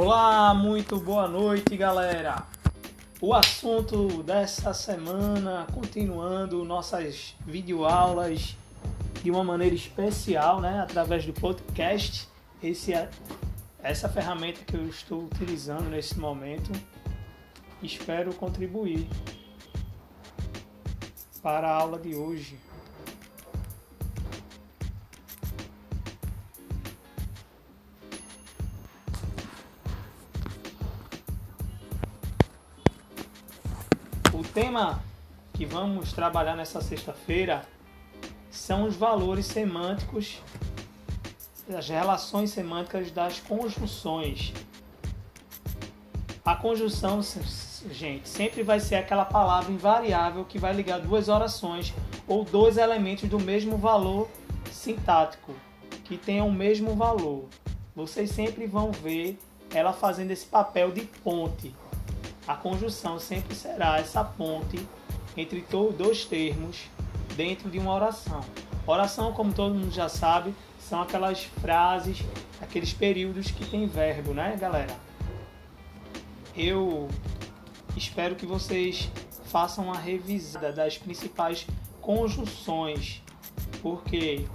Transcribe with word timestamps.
Olá, 0.00 0.54
muito 0.54 0.96
boa 1.00 1.26
noite, 1.26 1.76
galera. 1.76 2.46
O 3.20 3.34
assunto 3.34 4.22
dessa 4.22 4.72
semana, 4.72 5.66
continuando 5.74 6.64
nossas 6.64 7.34
videoaulas 7.44 8.56
de 9.24 9.28
uma 9.28 9.42
maneira 9.42 9.74
especial, 9.74 10.60
né, 10.60 10.82
através 10.82 11.26
do 11.26 11.32
podcast. 11.32 12.28
Esse 12.62 12.94
é 12.94 13.10
essa 13.82 14.08
ferramenta 14.08 14.60
que 14.64 14.76
eu 14.76 14.86
estou 14.86 15.24
utilizando 15.24 15.90
nesse 15.90 16.16
momento. 16.16 16.70
Espero 17.82 18.32
contribuir 18.34 19.04
para 21.42 21.68
a 21.68 21.74
aula 21.74 21.98
de 21.98 22.14
hoje. 22.14 22.56
Tema 34.68 35.02
que 35.54 35.64
vamos 35.64 36.12
trabalhar 36.12 36.54
nessa 36.54 36.82
sexta-feira 36.82 37.64
são 38.50 38.86
os 38.86 38.94
valores 38.94 39.46
semânticos, 39.46 40.42
as 41.74 41.88
relações 41.88 42.50
semânticas 42.50 43.10
das 43.10 43.40
conjunções. 43.40 44.52
A 46.44 46.54
conjunção, 46.54 47.22
gente, 47.90 48.28
sempre 48.28 48.62
vai 48.62 48.78
ser 48.78 48.96
aquela 48.96 49.24
palavra 49.24 49.72
invariável 49.72 50.44
que 50.44 50.58
vai 50.58 50.74
ligar 50.74 51.00
duas 51.00 51.30
orações 51.30 51.94
ou 52.26 52.44
dois 52.44 52.76
elementos 52.76 53.26
do 53.26 53.40
mesmo 53.40 53.78
valor 53.78 54.28
sintático, 54.70 55.54
que 56.04 56.18
tenham 56.18 56.46
o 56.46 56.52
mesmo 56.52 56.94
valor. 56.94 57.46
Vocês 57.96 58.32
sempre 58.32 58.66
vão 58.66 58.92
ver 58.92 59.38
ela 59.72 59.94
fazendo 59.94 60.30
esse 60.30 60.44
papel 60.44 60.92
de 60.92 61.06
ponte. 61.24 61.74
A 62.48 62.54
conjunção 62.54 63.18
sempre 63.18 63.54
será 63.54 63.98
essa 63.98 64.24
ponte 64.24 64.78
entre 65.36 65.62
dois 65.96 66.24
termos 66.24 66.78
dentro 67.36 67.68
de 67.68 67.78
uma 67.78 67.94
oração. 67.94 68.40
Oração, 68.86 69.34
como 69.34 69.52
todo 69.52 69.74
mundo 69.74 69.92
já 69.92 70.08
sabe, 70.08 70.54
são 70.80 71.02
aquelas 71.02 71.44
frases, 71.44 72.24
aqueles 72.58 72.94
períodos 72.94 73.50
que 73.50 73.66
tem 73.66 73.86
verbo, 73.86 74.32
né, 74.32 74.56
galera? 74.58 74.96
Eu 76.56 77.06
espero 77.94 78.34
que 78.34 78.46
vocês 78.46 79.10
façam 79.44 79.84
uma 79.84 79.98
revisada 79.98 80.72
das 80.72 80.96
principais 80.96 81.66
conjunções, 82.00 83.22
porque 83.82 84.46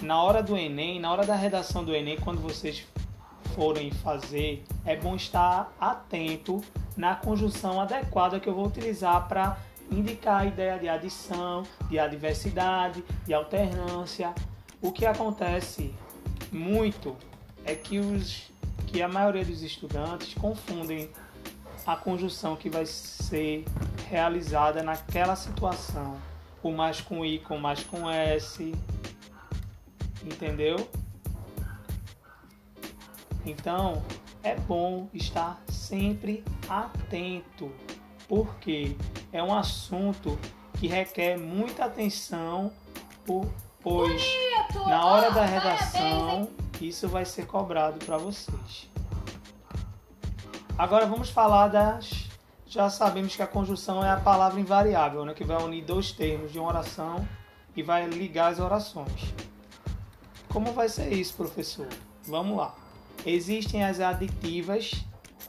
na 0.00 0.22
hora 0.22 0.42
do 0.42 0.56
Enem, 0.56 0.98
na 0.98 1.12
hora 1.12 1.26
da 1.26 1.36
redação 1.36 1.84
do 1.84 1.94
Enem, 1.94 2.16
quando 2.16 2.40
vocês 2.40 2.86
forem 3.54 3.90
fazer, 3.90 4.64
é 4.86 4.96
bom 4.96 5.14
estar 5.14 5.70
atento 5.78 6.62
na 6.96 7.14
conjunção 7.14 7.80
adequada 7.80 8.38
que 8.38 8.48
eu 8.48 8.54
vou 8.54 8.66
utilizar 8.66 9.26
para 9.28 9.58
indicar 9.90 10.42
a 10.42 10.46
ideia 10.46 10.78
de 10.78 10.88
adição, 10.88 11.64
de 11.88 11.98
adversidade, 11.98 13.04
de 13.24 13.34
alternância. 13.34 14.34
O 14.80 14.92
que 14.92 15.06
acontece 15.06 15.94
muito 16.52 17.16
é 17.64 17.74
que, 17.74 17.98
os, 17.98 18.50
que 18.86 19.02
a 19.02 19.08
maioria 19.08 19.44
dos 19.44 19.62
estudantes 19.62 20.34
confundem 20.34 21.10
a 21.86 21.96
conjunção 21.96 22.56
que 22.56 22.70
vai 22.70 22.86
ser 22.86 23.64
realizada 24.08 24.82
naquela 24.82 25.36
situação. 25.36 26.18
O 26.62 26.72
mais 26.72 27.00
com 27.00 27.24
I 27.24 27.38
com 27.40 27.58
mais 27.58 27.84
com 27.84 28.08
S. 28.10 28.74
Entendeu? 30.24 30.88
Então, 33.44 34.02
é 34.44 34.54
bom 34.54 35.08
estar 35.14 35.60
sempre 35.68 36.44
atento, 36.68 37.72
porque 38.28 38.94
é 39.32 39.42
um 39.42 39.54
assunto 39.54 40.38
que 40.78 40.86
requer 40.86 41.38
muita 41.38 41.86
atenção, 41.86 42.70
pois 43.82 44.22
na 44.86 45.04
hora 45.06 45.30
da 45.30 45.46
redação 45.46 46.50
isso 46.78 47.08
vai 47.08 47.24
ser 47.24 47.46
cobrado 47.46 48.04
para 48.04 48.18
vocês. 48.18 48.90
Agora 50.76 51.06
vamos 51.06 51.30
falar 51.30 51.68
das. 51.68 52.28
Já 52.66 52.90
sabemos 52.90 53.34
que 53.36 53.42
a 53.42 53.46
conjunção 53.46 54.04
é 54.04 54.10
a 54.10 54.16
palavra 54.16 54.60
invariável, 54.60 55.24
né, 55.24 55.32
que 55.32 55.44
vai 55.44 55.62
unir 55.62 55.84
dois 55.84 56.12
termos 56.12 56.52
de 56.52 56.58
uma 56.58 56.68
oração 56.68 57.26
e 57.74 57.82
vai 57.82 58.06
ligar 58.08 58.52
as 58.52 58.58
orações. 58.58 59.32
Como 60.52 60.72
vai 60.72 60.88
ser 60.88 61.12
isso, 61.12 61.34
professor? 61.34 61.88
Vamos 62.26 62.56
lá. 62.58 62.83
Existem 63.26 63.82
as 63.82 64.00
aditivas, 64.00 64.92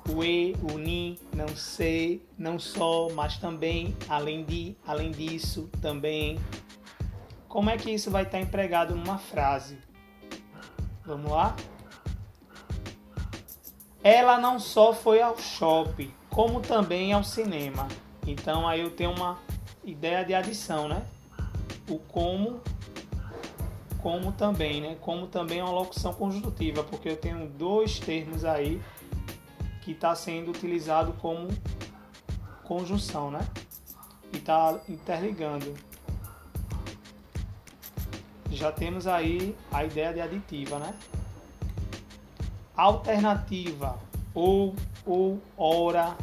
o 0.09 0.23
e, 0.23 0.55
o 0.71 0.77
ni, 0.77 1.19
não 1.35 1.47
sei, 1.55 2.25
não 2.37 2.57
só, 2.57 3.09
mas 3.09 3.37
também, 3.37 3.95
além 4.07 4.45
de, 4.45 4.77
além 4.87 5.11
disso, 5.11 5.69
também. 5.81 6.39
Como 7.49 7.69
é 7.69 7.77
que 7.77 7.91
isso 7.91 8.09
vai 8.09 8.23
estar 8.23 8.39
empregado 8.39 8.95
numa 8.95 9.17
frase? 9.17 9.77
Vamos 11.05 11.31
lá? 11.31 11.55
Ela 14.03 14.39
não 14.39 14.59
só 14.59 14.93
foi 14.93 15.21
ao 15.21 15.37
shopping, 15.37 16.13
como 16.29 16.61
também 16.61 17.11
ao 17.11 17.23
cinema. 17.23 17.87
Então 18.25 18.67
aí 18.67 18.81
eu 18.81 18.91
tenho 18.91 19.11
uma 19.11 19.39
ideia 19.83 20.23
de 20.23 20.33
adição, 20.33 20.87
né? 20.87 21.05
O 21.89 21.99
como, 21.99 22.61
como 24.05 24.31
também, 24.31 24.81
né? 24.81 24.97
Como 25.01 25.25
também 25.25 25.57
é 25.57 25.63
uma 25.63 25.73
locução 25.73 26.13
conjuntiva, 26.13 26.83
porque 26.83 27.09
eu 27.09 27.17
tenho 27.17 27.49
dois 27.49 27.97
termos 27.97 28.45
aí 28.45 28.79
que 29.81 29.93
está 29.93 30.13
sendo 30.13 30.51
utilizado 30.51 31.13
como 31.13 31.47
conjunção, 32.63 33.31
né? 33.31 33.39
E 34.31 34.37
está 34.37 34.79
interligando. 34.87 35.73
Já 38.51 38.71
temos 38.71 39.07
aí 39.07 39.57
a 39.71 39.83
ideia 39.83 40.13
de 40.13 40.21
aditiva, 40.21 40.77
né? 40.77 40.93
alternativa 42.77 43.97
ou 44.35 44.75
ou 45.03 45.41
ora 45.57 46.15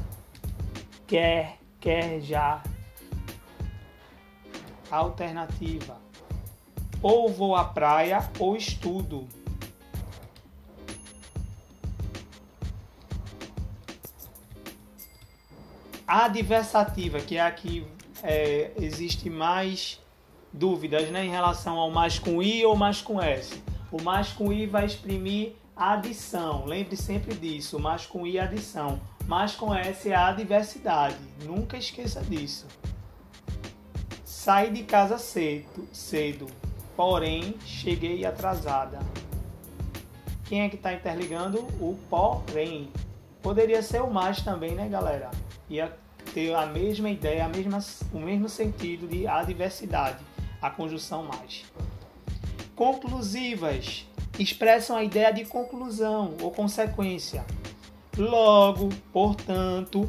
quer 1.04 1.58
quer 1.80 2.20
já 2.20 2.62
alternativa 4.88 6.11
ou 7.02 7.28
vou 7.28 7.56
à 7.56 7.64
praia 7.64 8.30
ou 8.38 8.56
estudo 8.56 9.26
adversativa 16.06 17.20
que 17.20 17.36
é 17.36 17.40
aqui 17.40 17.86
é, 18.22 18.70
existe 18.76 19.28
mais 19.28 20.00
dúvidas 20.52 21.10
né, 21.10 21.24
em 21.24 21.30
relação 21.30 21.78
ao 21.78 21.90
mais 21.90 22.18
com 22.18 22.42
i 22.42 22.64
ou 22.64 22.76
mais 22.76 23.00
com 23.00 23.20
s 23.20 23.62
o 23.90 24.00
mais 24.00 24.28
com 24.28 24.52
i 24.52 24.66
vai 24.66 24.86
exprimir 24.86 25.54
adição. 25.76 26.64
Lembre 26.64 26.96
sempre 26.96 27.34
disso, 27.34 27.78
mas 27.78 28.06
com 28.06 28.26
I 28.26 28.38
adição. 28.38 29.00
Mas 29.26 29.54
com 29.54 29.74
S 29.74 30.08
é 30.08 30.14
a 30.14 30.32
diversidade. 30.32 31.16
Nunca 31.44 31.76
esqueça 31.76 32.20
disso. 32.22 32.66
Saí 34.24 34.70
de 34.72 34.82
casa 34.82 35.18
cedo, 35.18 35.86
cedo, 35.92 36.46
porém 36.96 37.54
cheguei 37.64 38.24
atrasada. 38.24 38.98
Quem 40.44 40.62
é 40.62 40.68
que 40.68 40.76
está 40.76 40.92
interligando? 40.92 41.60
O 41.80 41.96
porém. 42.10 42.90
Poderia 43.42 43.82
ser 43.82 44.02
o 44.02 44.10
mais 44.10 44.42
também, 44.42 44.72
né, 44.72 44.88
galera? 44.88 45.30
Ia 45.68 45.96
ter 46.34 46.54
a 46.54 46.66
mesma 46.66 47.10
ideia, 47.10 47.44
a 47.44 47.48
mesma, 47.48 47.78
o 48.12 48.18
mesmo 48.18 48.48
sentido 48.48 49.06
de 49.08 49.26
adversidade, 49.26 50.18
a 50.60 50.70
conjunção 50.70 51.24
mais. 51.24 51.64
Conclusivas 52.76 54.06
expressam 54.38 54.96
a 54.96 55.04
ideia 55.04 55.32
de 55.32 55.44
conclusão 55.44 56.34
ou 56.40 56.50
consequência. 56.50 57.44
Logo, 58.16 58.90
portanto, 59.12 60.08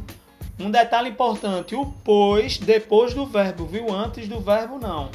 um 0.59 0.69
detalhe 0.69 1.09
importante, 1.09 1.75
o 1.75 1.85
pois 2.03 2.57
depois 2.57 3.13
do 3.13 3.25
verbo, 3.25 3.65
viu? 3.65 3.91
Antes 3.91 4.27
do 4.27 4.39
verbo 4.39 4.77
não. 4.77 5.09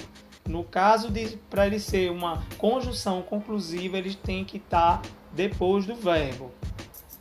No 0.48 0.64
caso 0.64 1.10
de 1.10 1.36
para 1.48 1.66
ele 1.66 1.78
ser 1.78 2.10
uma 2.10 2.42
conjunção 2.56 3.22
conclusiva, 3.22 3.96
ele 3.98 4.14
tem 4.14 4.44
que 4.44 4.56
estar 4.56 5.02
tá 5.02 5.08
depois 5.32 5.86
do 5.86 5.94
verbo. 5.94 6.50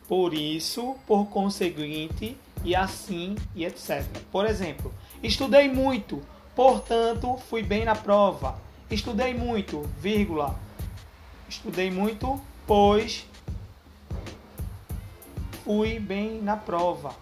Por 0.08 0.34
isso, 0.34 0.96
por 1.06 1.26
conseguinte, 1.28 2.36
e 2.64 2.74
assim 2.74 3.36
e 3.54 3.66
etc. 3.66 4.04
Por 4.32 4.46
exemplo, 4.46 4.92
estudei 5.22 5.70
muito, 5.70 6.24
portanto, 6.56 7.38
fui 7.50 7.62
bem 7.62 7.86
na 7.86 7.94
prova. 7.94 8.60
Estudei 8.90 9.34
muito, 9.34 9.82
vírgula, 10.00 10.58
Estudei 11.50 11.90
muito, 11.90 12.42
pois 12.66 13.26
fui 15.64 15.98
bem 15.98 16.42
na 16.42 16.58
prova. 16.58 17.16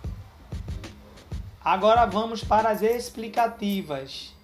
Agora 1.64 2.06
vamos 2.06 2.44
para 2.44 2.70
as 2.70 2.82
explicativas. 2.82 4.35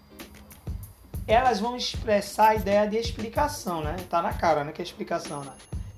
Elas 1.27 1.59
vão 1.59 1.77
expressar 1.77 2.50
a 2.50 2.56
ideia 2.56 2.88
de 2.88 2.97
explicação, 2.97 3.81
né? 3.81 3.95
Tá 4.09 4.21
na 4.21 4.33
cara, 4.33 4.63
né? 4.63 4.71
Que 4.71 4.81
é 4.81 4.85
explicação, 4.85 5.44
né? 5.44 5.51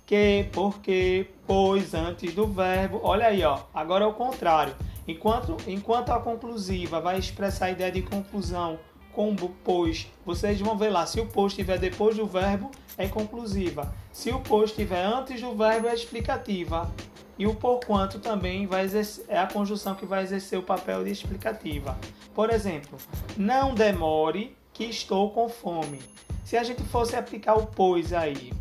que, 0.05 0.47
porque, 0.51 1.27
pois, 1.47 1.93
antes 1.93 2.33
do 2.33 2.47
verbo. 2.47 2.99
Olha 3.03 3.27
aí, 3.27 3.43
ó. 3.43 3.61
Agora 3.73 4.03
é 4.03 4.07
o 4.07 4.13
contrário. 4.13 4.75
Enquanto, 5.07 5.57
enquanto 5.67 6.11
a 6.11 6.19
conclusiva 6.19 7.01
vai 7.01 7.17
expressar 7.17 7.65
a 7.65 7.71
ideia 7.71 7.91
de 7.91 8.01
conclusão 8.01 8.79
com 9.11 9.35
pois, 9.35 10.11
vocês 10.25 10.59
vão 10.59 10.77
ver 10.77 10.89
lá. 10.89 11.05
Se 11.05 11.19
o 11.19 11.25
pois 11.25 11.51
estiver 11.51 11.77
depois 11.77 12.15
do 12.15 12.25
verbo, 12.25 12.71
é 12.97 13.07
conclusiva. 13.07 13.93
Se 14.11 14.31
o 14.31 14.39
pois 14.39 14.69
estiver 14.69 15.03
antes 15.03 15.41
do 15.41 15.55
verbo, 15.55 15.87
é 15.87 15.93
explicativa. 15.93 16.91
E 17.37 17.47
o 17.47 17.55
porquanto 17.55 18.19
também 18.19 18.67
vai 18.67 18.83
exercer, 18.83 19.25
é 19.27 19.39
a 19.39 19.47
conjunção 19.47 19.95
que 19.95 20.05
vai 20.05 20.21
exercer 20.23 20.59
o 20.59 20.63
papel 20.63 21.03
de 21.03 21.11
explicativa. 21.11 21.97
Por 22.33 22.51
exemplo, 22.51 22.97
não 23.35 23.73
demore 23.73 24.55
que 24.73 24.85
estou 24.85 25.31
com 25.31 25.47
fome. 25.47 26.01
Se 26.43 26.57
a 26.57 26.63
gente 26.63 26.83
fosse 26.83 27.15
aplicar 27.15 27.55
o 27.55 27.67
pois 27.67 28.11
aí, 28.11 28.51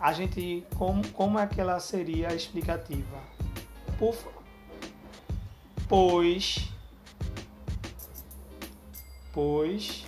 a 0.00 0.12
gente 0.12 0.66
como, 0.76 1.06
como 1.08 1.38
é 1.38 1.46
que 1.46 1.60
ela 1.60 1.78
seria 1.78 2.34
explicativa? 2.34 3.22
Por, 3.98 4.16
pois 5.88 6.68
pois 9.32 10.04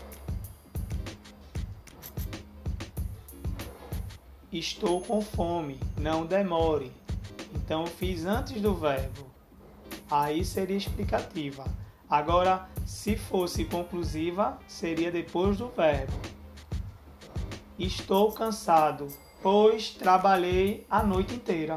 estou 4.52 5.00
com 5.00 5.20
fome, 5.20 5.78
não 5.98 6.26
demore. 6.26 6.92
Então 7.54 7.86
fiz 7.86 8.24
antes 8.24 8.60
do 8.60 8.74
verbo. 8.74 9.26
Aí 10.10 10.44
seria 10.44 10.76
explicativa. 10.76 11.64
Agora, 12.08 12.68
se 12.84 13.16
fosse 13.16 13.64
conclusiva, 13.64 14.58
seria 14.66 15.10
depois 15.10 15.56
do 15.56 15.68
verbo. 15.68 16.12
Estou 17.78 18.30
cansado, 18.32 19.08
pois 19.42 19.90
trabalhei 19.90 20.86
a 20.88 21.02
noite 21.02 21.34
inteira. 21.34 21.76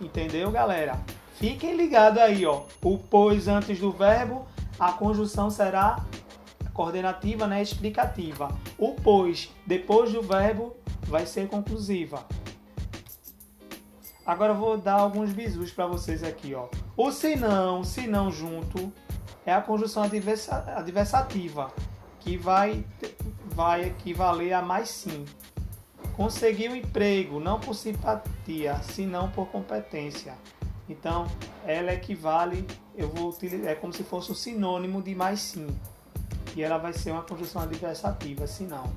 Entendeu, 0.00 0.50
galera? 0.50 1.00
Fiquem 1.34 1.76
ligados 1.76 2.20
aí, 2.20 2.44
ó. 2.44 2.64
O 2.82 2.98
pois 2.98 3.48
antes 3.48 3.78
do 3.78 3.90
verbo, 3.90 4.46
a 4.78 4.92
conjunção 4.92 5.50
será 5.50 6.04
coordenativa, 6.74 7.46
né, 7.46 7.62
explicativa. 7.62 8.48
O 8.78 8.94
pois 8.94 9.50
depois 9.66 10.12
do 10.12 10.22
verbo 10.22 10.76
vai 11.02 11.26
ser 11.26 11.48
conclusiva. 11.48 12.24
Agora 14.24 14.52
eu 14.52 14.56
vou 14.56 14.76
dar 14.76 15.00
alguns 15.00 15.32
bisus 15.32 15.72
para 15.72 15.86
vocês 15.86 16.22
aqui, 16.22 16.54
ó. 16.54 16.68
O 16.96 17.10
se 17.10 17.36
não, 17.36 17.82
se 17.82 18.06
não 18.06 18.30
junto 18.30 18.92
é 19.44 19.52
a 19.52 19.60
conjunção 19.60 20.02
adversa, 20.02 20.64
adversativa, 20.76 21.72
que 22.20 22.36
vai 22.36 22.84
vai 23.54 23.86
equivaler 23.86 24.52
a 24.52 24.62
mais 24.62 24.88
sim. 24.88 25.24
Conseguiu 26.16 26.74
emprego 26.76 27.40
não 27.40 27.58
por 27.58 27.74
simpatia, 27.74 28.80
senão 28.82 29.30
por 29.30 29.46
competência. 29.48 30.34
Então, 30.88 31.26
ela 31.64 31.92
equivale, 31.92 32.66
eu 32.96 33.08
vou 33.08 33.36
é 33.64 33.74
como 33.74 33.92
se 33.92 34.02
fosse 34.02 34.32
um 34.32 34.34
sinônimo 34.34 35.02
de 35.02 35.14
mais 35.14 35.40
sim. 35.40 35.66
E 36.56 36.62
ela 36.62 36.78
vai 36.78 36.92
ser 36.92 37.12
uma 37.12 37.22
conjunção 37.22 37.62
adversativa, 37.62 38.46
se 38.46 38.64
não. 38.64 38.92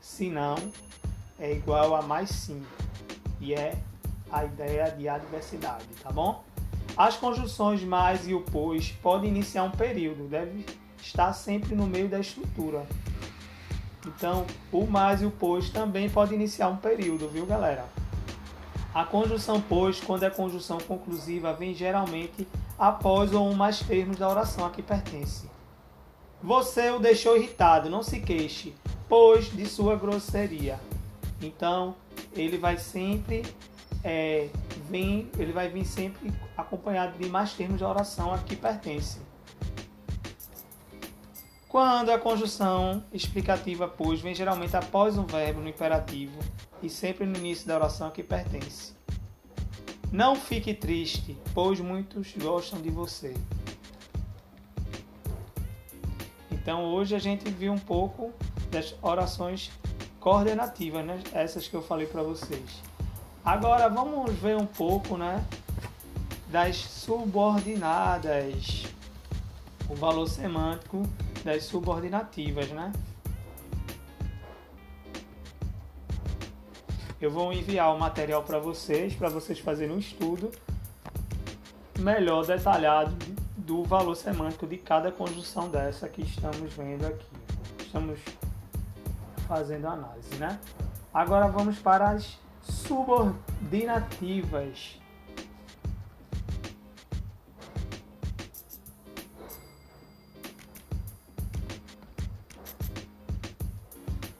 Se 0.00 0.30
não, 0.30 0.56
é 1.38 1.52
igual 1.52 1.94
a 1.94 2.02
mais 2.02 2.30
sim. 2.30 2.62
E 3.38 3.54
é 3.54 3.76
a 4.30 4.44
ideia 4.44 4.90
de 4.90 5.08
adversidade, 5.08 5.84
tá 6.02 6.10
bom? 6.10 6.42
As 6.96 7.16
conjunções 7.16 7.82
mais 7.82 8.28
e 8.28 8.34
o 8.34 8.40
pois 8.40 8.90
podem 9.02 9.30
iniciar 9.30 9.64
um 9.64 9.70
período, 9.70 10.28
deve 10.28 10.66
estar 11.02 11.32
sempre 11.32 11.74
no 11.74 11.86
meio 11.86 12.08
da 12.08 12.20
estrutura. 12.20 12.86
Então, 14.06 14.46
o 14.72 14.86
mais 14.86 15.22
e 15.22 15.26
o 15.26 15.30
pois 15.30 15.70
também 15.70 16.08
pode 16.08 16.34
iniciar 16.34 16.68
um 16.68 16.76
período, 16.76 17.28
viu, 17.28 17.46
galera? 17.46 17.86
A 18.92 19.04
conjunção 19.04 19.62
pois, 19.66 20.00
quando 20.00 20.24
é 20.24 20.30
conjunção 20.30 20.78
conclusiva, 20.78 21.52
vem 21.52 21.74
geralmente 21.74 22.46
após 22.78 23.32
ou 23.32 23.48
um 23.48 23.54
mais 23.54 23.80
termos 23.80 24.16
da 24.16 24.28
oração 24.28 24.64
a 24.64 24.70
que 24.70 24.82
pertence. 24.82 25.48
Você 26.42 26.90
o 26.90 26.98
deixou 26.98 27.36
irritado, 27.36 27.90
não 27.90 28.02
se 28.02 28.18
queixe, 28.18 28.74
pois 29.08 29.52
de 29.52 29.66
sua 29.66 29.94
grosseria. 29.94 30.80
Então, 31.40 31.94
ele 32.32 32.58
vai 32.58 32.78
sempre 32.78 33.42
é, 34.02 34.48
vir, 34.88 35.30
ele 35.38 35.52
vai 35.52 35.68
vir 35.68 35.84
sempre 35.84 36.32
acompanhado 36.56 37.18
de 37.18 37.28
mais 37.28 37.52
termos 37.52 37.78
de 37.78 37.84
oração 37.84 38.32
a 38.32 38.38
que 38.38 38.56
pertence. 38.56 39.20
Quando 41.68 42.10
a 42.10 42.18
conjunção 42.18 43.04
explicativa 43.12 43.86
pois 43.86 44.20
vem 44.20 44.34
geralmente 44.34 44.76
após 44.76 45.16
um 45.16 45.24
verbo 45.24 45.60
no 45.60 45.68
imperativo 45.68 46.36
e 46.82 46.90
sempre 46.90 47.24
no 47.24 47.36
início 47.36 47.66
da 47.68 47.76
oração 47.76 48.08
a 48.08 48.10
que 48.10 48.22
pertence. 48.22 48.92
Não 50.10 50.34
fique 50.34 50.74
triste, 50.74 51.38
pois 51.54 51.78
muitos 51.78 52.34
gostam 52.36 52.80
de 52.80 52.90
você. 52.90 53.34
Então 56.50 56.84
hoje 56.84 57.14
a 57.14 57.18
gente 57.20 57.48
viu 57.48 57.72
um 57.72 57.78
pouco 57.78 58.32
das 58.70 58.94
orações 59.00 59.70
coordenativas, 60.18 61.06
né? 61.06 61.22
essas 61.32 61.68
que 61.68 61.74
eu 61.74 61.82
falei 61.82 62.06
para 62.08 62.22
vocês. 62.22 62.89
Agora 63.44 63.88
vamos 63.88 64.34
ver 64.34 64.56
um 64.56 64.66
pouco 64.66 65.16
né, 65.16 65.42
das 66.48 66.76
subordinadas, 66.76 68.84
o 69.88 69.94
valor 69.94 70.28
semântico 70.28 71.02
das 71.42 71.64
subordinativas. 71.64 72.68
Né? 72.68 72.92
Eu 77.18 77.30
vou 77.30 77.50
enviar 77.50 77.94
o 77.94 77.98
material 77.98 78.42
para 78.42 78.58
vocês, 78.58 79.14
para 79.14 79.30
vocês 79.30 79.58
fazerem 79.58 79.94
um 79.94 79.98
estudo 79.98 80.50
melhor 81.98 82.44
detalhado 82.44 83.16
do 83.56 83.84
valor 83.84 84.16
semântico 84.16 84.66
de 84.66 84.76
cada 84.76 85.10
conjunção 85.10 85.70
dessa 85.70 86.08
que 86.08 86.22
estamos 86.22 86.72
vendo 86.74 87.06
aqui. 87.06 87.26
Estamos 87.78 88.20
fazendo 89.48 89.86
análise, 89.86 90.34
né? 90.36 90.60
Agora 91.12 91.48
vamos 91.48 91.78
para 91.78 92.10
as 92.10 92.38
subordinativas. 92.62 95.00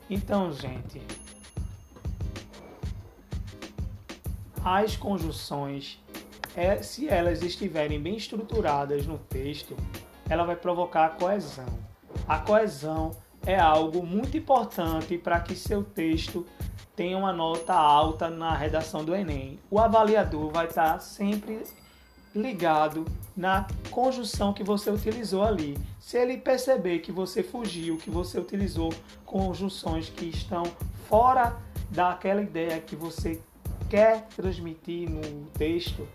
Então, 0.08 0.52
gente, 0.52 1.02
as 4.64 4.96
conjunções, 4.96 5.98
é, 6.56 6.82
se 6.82 7.08
elas 7.08 7.42
estiverem 7.42 8.00
bem 8.00 8.16
estruturadas 8.16 9.06
no 9.06 9.18
texto, 9.18 9.76
ela 10.28 10.44
vai 10.44 10.56
provocar 10.56 11.06
a 11.06 11.10
coesão. 11.10 11.78
A 12.26 12.38
coesão 12.38 13.12
é 13.46 13.58
algo 13.58 14.04
muito 14.04 14.36
importante 14.36 15.16
para 15.16 15.40
que 15.40 15.54
seu 15.54 15.82
texto 15.82 16.46
tenha 17.00 17.16
uma 17.16 17.32
nota 17.32 17.72
alta 17.72 18.28
na 18.28 18.54
redação 18.54 19.02
do 19.02 19.14
Enem. 19.14 19.58
O 19.70 19.78
avaliador 19.78 20.50
vai 20.50 20.66
estar 20.66 21.00
sempre 21.00 21.62
ligado 22.34 23.06
na 23.34 23.66
conjunção 23.90 24.52
que 24.52 24.62
você 24.62 24.90
utilizou 24.90 25.42
ali. 25.42 25.78
Se 25.98 26.18
ele 26.18 26.36
perceber 26.36 26.98
que 26.98 27.10
você 27.10 27.42
fugiu, 27.42 27.96
que 27.96 28.10
você 28.10 28.38
utilizou 28.38 28.92
conjunções 29.24 30.10
que 30.10 30.26
estão 30.26 30.64
fora 31.08 31.56
daquela 31.90 32.42
ideia 32.42 32.78
que 32.78 32.94
você 32.94 33.40
quer 33.88 34.26
transmitir 34.36 35.08
no 35.08 35.46
texto, 35.56 36.06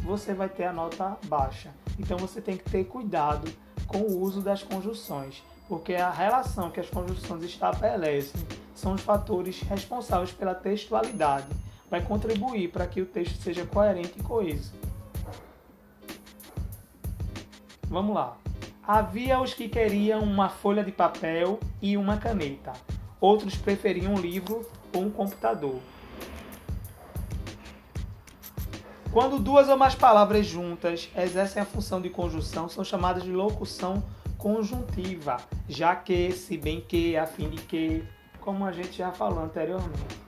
você 0.00 0.32
vai 0.32 0.48
ter 0.48 0.64
a 0.64 0.72
nota 0.72 1.18
baixa. 1.26 1.74
Então 1.98 2.16
você 2.16 2.40
tem 2.40 2.56
que 2.56 2.64
ter 2.64 2.84
cuidado 2.84 3.52
com 3.86 3.98
o 3.98 4.18
uso 4.18 4.40
das 4.40 4.62
conjunções 4.62 5.44
porque 5.68 5.94
a 5.94 6.10
relação 6.10 6.70
que 6.70 6.80
as 6.80 6.88
conjunções 6.88 7.42
estabelecem 7.42 8.40
são 8.76 8.92
os 8.92 9.00
fatores 9.00 9.60
responsáveis 9.62 10.30
pela 10.30 10.54
textualidade, 10.54 11.48
vai 11.90 12.02
contribuir 12.02 12.70
para 12.70 12.86
que 12.86 13.00
o 13.00 13.06
texto 13.06 13.42
seja 13.42 13.66
coerente 13.66 14.14
e 14.18 14.22
coeso. 14.22 14.72
Vamos 17.88 18.14
lá. 18.14 18.36
Havia 18.86 19.40
os 19.40 19.54
que 19.54 19.68
queriam 19.68 20.22
uma 20.22 20.48
folha 20.48 20.84
de 20.84 20.92
papel 20.92 21.58
e 21.80 21.96
uma 21.96 22.18
caneta. 22.18 22.72
Outros 23.20 23.56
preferiam 23.56 24.14
um 24.14 24.18
livro 24.18 24.68
ou 24.92 25.02
um 25.02 25.10
computador. 25.10 25.80
Quando 29.12 29.38
duas 29.38 29.68
ou 29.68 29.78
mais 29.78 29.94
palavras 29.94 30.46
juntas 30.46 31.08
exercem 31.16 31.62
a 31.62 31.64
função 31.64 32.00
de 32.02 32.10
conjunção, 32.10 32.68
são 32.68 32.84
chamadas 32.84 33.22
de 33.22 33.32
locução 33.32 34.04
conjuntiva, 34.36 35.38
já 35.66 35.96
que, 35.96 36.30
se 36.32 36.58
bem 36.58 36.80
que, 36.80 37.16
a 37.16 37.26
fim 37.26 37.48
de 37.48 37.62
que, 37.62 38.04
como 38.46 38.64
a 38.64 38.70
gente 38.70 38.96
já 38.96 39.10
falou 39.10 39.42
anteriormente. 39.42 40.20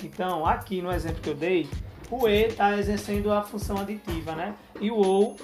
Então, 0.00 0.46
aqui 0.46 0.80
no 0.80 0.92
exemplo 0.92 1.20
que 1.20 1.30
eu 1.30 1.34
dei, 1.34 1.68
o 2.08 2.28
E 2.28 2.46
está 2.46 2.78
exercendo 2.78 3.32
a 3.32 3.42
função 3.42 3.78
aditiva, 3.78 4.36
né? 4.36 4.54
E 4.80 4.92
o 4.92 4.96
OU 4.96 5.36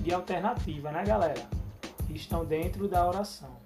de 0.00 0.12
alternativa, 0.12 0.90
né, 0.90 1.04
galera? 1.04 1.48
Estão 2.10 2.44
dentro 2.44 2.88
da 2.88 3.06
oração. 3.06 3.56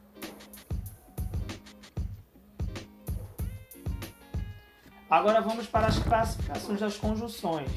Agora 5.08 5.40
vamos 5.40 5.66
para 5.66 5.87
as 5.87 5.98
classificações 5.98 6.80
das 6.80 6.98
conjunções. 6.98 7.70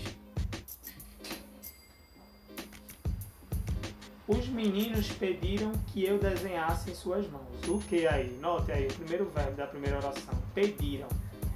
Os 4.31 4.47
meninos 4.47 5.09
pediram 5.09 5.73
que 5.87 6.05
eu 6.05 6.17
desenhasse 6.17 6.89
em 6.89 6.95
suas 6.95 7.29
mãos. 7.29 7.67
O 7.67 7.79
que 7.79 8.07
aí? 8.07 8.31
Note 8.39 8.71
aí, 8.71 8.87
o 8.87 8.93
primeiro 8.93 9.29
verbo 9.29 9.57
da 9.57 9.67
primeira 9.67 9.97
oração. 9.97 10.33
Pediram. 10.55 11.09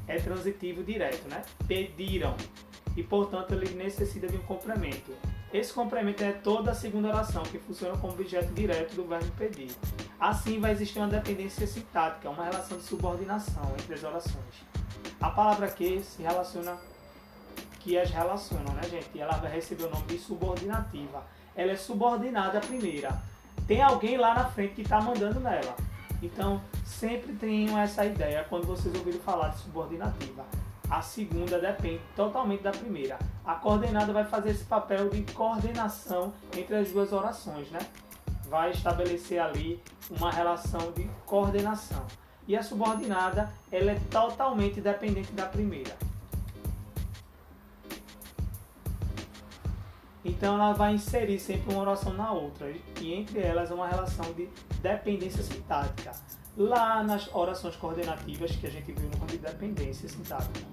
É 0.06 0.18
transitivo 0.18 0.84
direto, 0.84 1.26
né? 1.30 1.42
Pediram. 1.70 2.36
E, 2.98 3.02
portanto, 3.02 3.54
ele 3.54 3.74
necessita 3.76 4.28
de 4.28 4.36
um 4.36 4.42
complemento. 4.42 5.14
Esse 5.54 5.72
complemento 5.72 6.22
é 6.22 6.34
toda 6.34 6.72
a 6.72 6.76
segunda 6.76 7.08
oração, 7.08 7.44
que 7.44 7.58
funciona 7.60 7.98
como 7.98 8.12
objeto 8.12 8.52
direto 8.54 8.94
do 8.94 9.06
verbo 9.06 9.32
pedir. 9.38 9.74
Assim, 10.20 10.60
vai 10.60 10.74
existir 10.74 11.00
uma 11.00 11.08
dependência 11.08 11.66
sintática, 11.66 12.30
uma 12.30 12.44
relação 12.44 12.78
de 12.78 12.84
subordinação 12.84 13.74
entre 13.80 13.94
as 13.94 14.04
orações. 14.04 14.66
A 15.22 15.30
palavra 15.30 15.70
que 15.70 16.04
se 16.04 16.22
relaciona, 16.22 16.78
que 17.80 17.98
as 17.98 18.10
relacionam, 18.10 18.74
né, 18.74 18.82
gente? 18.90 19.18
Ela 19.18 19.38
vai 19.38 19.54
receber 19.54 19.86
o 19.86 19.90
nome 19.90 20.08
de 20.08 20.18
subordinativa. 20.18 21.24
Ela 21.56 21.72
é 21.72 21.76
subordinada 21.76 22.58
à 22.58 22.62
primeira. 22.62 23.18
Tem 23.68 23.82
alguém 23.82 24.18
lá 24.18 24.34
na 24.34 24.46
frente 24.46 24.76
que 24.76 24.82
está 24.82 25.02
mandando 25.02 25.40
nela. 25.40 25.76
Então, 26.22 26.62
sempre 26.84 27.34
tenham 27.34 27.78
essa 27.78 28.06
ideia 28.06 28.46
quando 28.50 28.66
vocês 28.66 28.94
ouvirem 28.96 29.20
falar 29.20 29.50
de 29.50 29.60
subordinativa. 29.60 30.46
A 30.90 31.02
segunda 31.02 31.60
depende 31.60 32.02
totalmente 32.16 32.62
da 32.62 32.72
primeira. 32.72 33.18
A 33.44 33.56
coordenada 33.56 34.14
vai 34.14 34.26
fazer 34.26 34.52
esse 34.52 34.64
papel 34.66 35.10
de 35.10 35.22
coordenação 35.34 36.34
entre 36.56 36.76
as 36.76 36.92
duas 36.92 37.12
orações, 37.12 37.70
né? 37.72 37.80
Vai 38.48 38.72
estabelecer 38.72 39.40
ali 39.40 39.82
uma 40.10 40.32
relação 40.32 40.92
de 40.92 41.10
coordenação. 41.26 42.06
E 42.48 42.56
a 42.56 42.62
subordinada, 42.62 43.52
ela 43.72 43.92
é 43.92 44.00
totalmente 44.12 44.80
dependente 44.80 45.32
da 45.32 45.48
primeira. 45.48 45.96
Então 50.26 50.56
ela 50.56 50.74
vai 50.74 50.96
inserir 50.96 51.40
sempre 51.40 51.72
uma 51.72 51.84
oração 51.84 52.12
na 52.12 52.32
outra, 52.32 52.74
e 53.00 53.14
entre 53.14 53.40
elas 53.40 53.70
uma 53.70 53.88
relação 53.88 54.34
de 54.34 54.50
dependência 54.82 55.44
sintática. 55.44 56.14
Lá 56.58 57.04
nas 57.04 57.34
orações 57.34 57.76
coordenativas 57.76 58.56
que 58.56 58.66
a 58.66 58.72
gente 58.72 58.92
viu 58.92 59.08
no 59.08 59.28
de 59.28 59.38
dependência 59.38 60.10
sintática, 60.10 60.66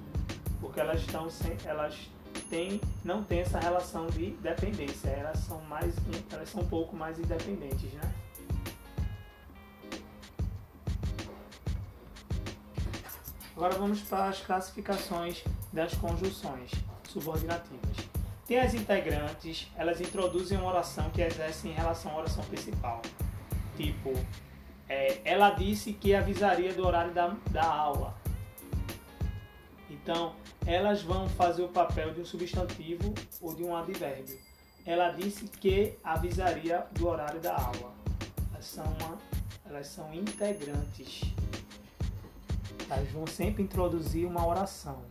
porque 0.58 0.80
elas 0.80 1.00
estão 1.00 1.28
sem, 1.28 1.54
elas 1.66 2.08
têm, 2.48 2.80
não 3.04 3.22
têm 3.22 3.40
essa 3.40 3.58
relação 3.58 4.06
de 4.06 4.30
dependência, 4.30 5.10
elas 5.10 5.38
são 5.40 5.60
mais, 5.62 5.94
elas 6.32 6.48
são 6.48 6.62
um 6.62 6.68
pouco 6.68 6.96
mais 6.96 7.18
independentes, 7.18 7.92
né? 7.92 8.14
Agora 13.54 13.74
vamos 13.74 14.00
para 14.00 14.28
as 14.28 14.40
classificações 14.40 15.44
das 15.72 15.94
conjunções 15.94 16.70
subordinativas. 17.06 18.11
Tem 18.52 18.60
as 18.60 18.74
integrantes, 18.74 19.66
elas 19.78 19.98
introduzem 19.98 20.58
uma 20.58 20.68
oração 20.68 21.08
que 21.08 21.22
exerce 21.22 21.68
em 21.68 21.72
relação 21.72 22.12
à 22.12 22.18
oração 22.18 22.44
principal. 22.44 23.00
Tipo, 23.78 24.12
é, 24.86 25.22
ela 25.24 25.52
disse 25.52 25.94
que 25.94 26.14
avisaria 26.14 26.74
do 26.74 26.86
horário 26.86 27.14
da, 27.14 27.34
da 27.50 27.64
aula. 27.64 28.14
Então, 29.88 30.36
elas 30.66 31.00
vão 31.00 31.26
fazer 31.30 31.62
o 31.62 31.68
papel 31.68 32.12
de 32.12 32.20
um 32.20 32.26
substantivo 32.26 33.14
ou 33.40 33.54
de 33.54 33.64
um 33.64 33.74
advérbio. 33.74 34.38
Ela 34.84 35.08
disse 35.12 35.48
que 35.48 35.94
avisaria 36.04 36.84
do 36.92 37.08
horário 37.08 37.40
da 37.40 37.54
aula. 37.56 37.94
Elas 38.52 38.66
são, 38.66 38.84
uma, 38.84 39.18
elas 39.64 39.86
são 39.86 40.12
integrantes 40.12 41.22
elas 42.90 43.08
vão 43.12 43.26
sempre 43.26 43.62
introduzir 43.62 44.26
uma 44.26 44.46
oração 44.46 45.02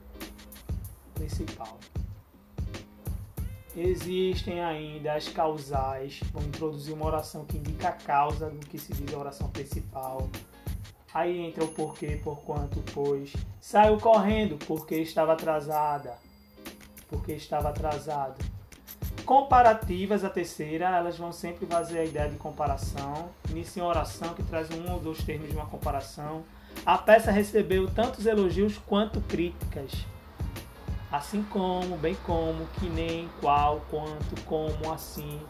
principal. 1.16 1.80
Existem 3.76 4.62
ainda 4.62 5.14
as 5.14 5.30
causais, 5.30 6.20
vão 6.34 6.44
introduzir 6.44 6.94
uma 6.94 7.06
oração 7.06 7.46
que 7.46 7.58
indica 7.58 7.90
a 7.90 7.94
causa 7.94 8.50
do 8.50 8.66
que 8.66 8.78
se 8.78 8.94
diz 8.94 9.14
a 9.14 9.18
oração 9.18 9.50
principal. 9.50 10.30
Aí 11.14 11.40
entra 11.40 11.64
o 11.64 11.70
porquê, 11.70 12.20
por 12.22 12.42
quanto, 12.42 12.84
pois. 12.94 13.34
Saiu 13.62 13.98
correndo 13.98 14.58
porque 14.66 14.96
estava 14.96 15.34
atrasada. 15.34 16.18
Porque 17.10 17.34
estava 17.34 17.70
atrasado. 17.70 18.44
Comparativas, 19.26 20.26
a 20.26 20.30
terceira, 20.30 20.90
elas 20.98 21.18
vão 21.18 21.32
sempre 21.32 21.66
fazer 21.66 22.00
a 22.00 22.06
ideia 22.06 22.30
de 22.30 22.38
comparação. 22.38 23.30
Iniciam 23.50 23.88
oração 23.88 24.34
que 24.34 24.44
traz 24.44 24.70
um 24.72 24.92
ou 24.92 25.00
dois 25.00 25.24
termos 25.24 25.50
de 25.50 25.56
uma 25.56 25.66
comparação. 25.66 26.44
A 26.86 26.98
peça 26.98 27.32
recebeu 27.32 27.90
tantos 27.90 28.26
elogios 28.26 28.78
quanto 28.78 29.22
críticas. 29.22 29.92
Assim 31.12 31.44
como, 31.44 31.98
bem 31.98 32.16
como, 32.26 32.66
que 32.80 32.88
nem, 32.88 33.30
qual, 33.42 33.82
quanto, 33.90 34.42
como, 34.46 34.92
assim. 34.94 35.42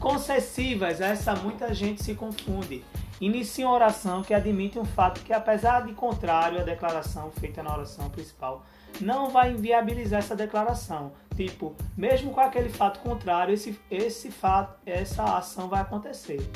Concessivas, 0.00 1.00
essa 1.00 1.34
muita 1.36 1.72
gente 1.72 2.02
se 2.02 2.14
confunde. 2.14 2.84
Inicia 3.20 3.66
uma 3.66 3.74
oração 3.74 4.22
que 4.22 4.34
admite 4.34 4.78
um 4.78 4.84
fato 4.84 5.22
que, 5.22 5.32
apesar 5.32 5.86
de 5.86 5.94
contrário 5.94 6.60
à 6.60 6.62
declaração 6.62 7.30
feita 7.30 7.62
na 7.62 7.72
oração 7.72 8.10
principal, 8.10 8.64
não 9.00 9.30
vai 9.30 9.52
inviabilizar 9.52 10.18
essa 10.18 10.36
declaração. 10.36 11.12
Tipo, 11.34 11.74
mesmo 11.96 12.32
com 12.32 12.40
aquele 12.40 12.68
fato 12.68 13.00
contrário, 13.00 13.54
esse, 13.54 13.78
esse 13.90 14.30
fato, 14.30 14.78
essa 14.84 15.22
ação 15.36 15.68
vai 15.68 15.80
acontecer. 15.80 16.46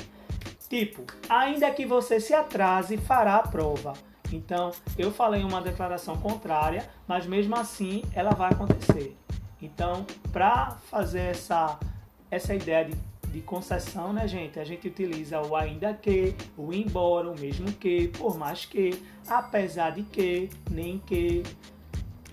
Tipo, 0.68 1.04
ainda 1.28 1.70
que 1.70 1.86
você 1.86 2.20
se 2.20 2.34
atrase, 2.34 2.96
fará 2.96 3.36
a 3.36 3.48
prova. 3.48 3.94
Então, 4.32 4.70
eu 4.96 5.10
falei 5.12 5.42
uma 5.42 5.60
declaração 5.60 6.16
contrária, 6.16 6.88
mas 7.06 7.26
mesmo 7.26 7.56
assim 7.56 8.02
ela 8.14 8.30
vai 8.30 8.50
acontecer. 8.52 9.16
Então, 9.60 10.06
para 10.32 10.76
fazer 10.90 11.20
essa, 11.20 11.78
essa 12.30 12.54
ideia 12.54 12.84
de, 12.84 12.96
de 13.30 13.40
concessão, 13.40 14.12
né, 14.12 14.26
gente? 14.26 14.58
A 14.58 14.64
gente 14.64 14.88
utiliza 14.88 15.40
o 15.40 15.54
ainda 15.54 15.92
que, 15.92 16.34
o 16.56 16.72
embora, 16.72 17.30
o 17.30 17.38
mesmo 17.38 17.70
que, 17.72 18.08
por 18.08 18.38
mais 18.38 18.64
que, 18.64 19.02
apesar 19.28 19.90
de 19.90 20.02
que, 20.02 20.48
nem 20.70 20.98
que, 20.98 21.42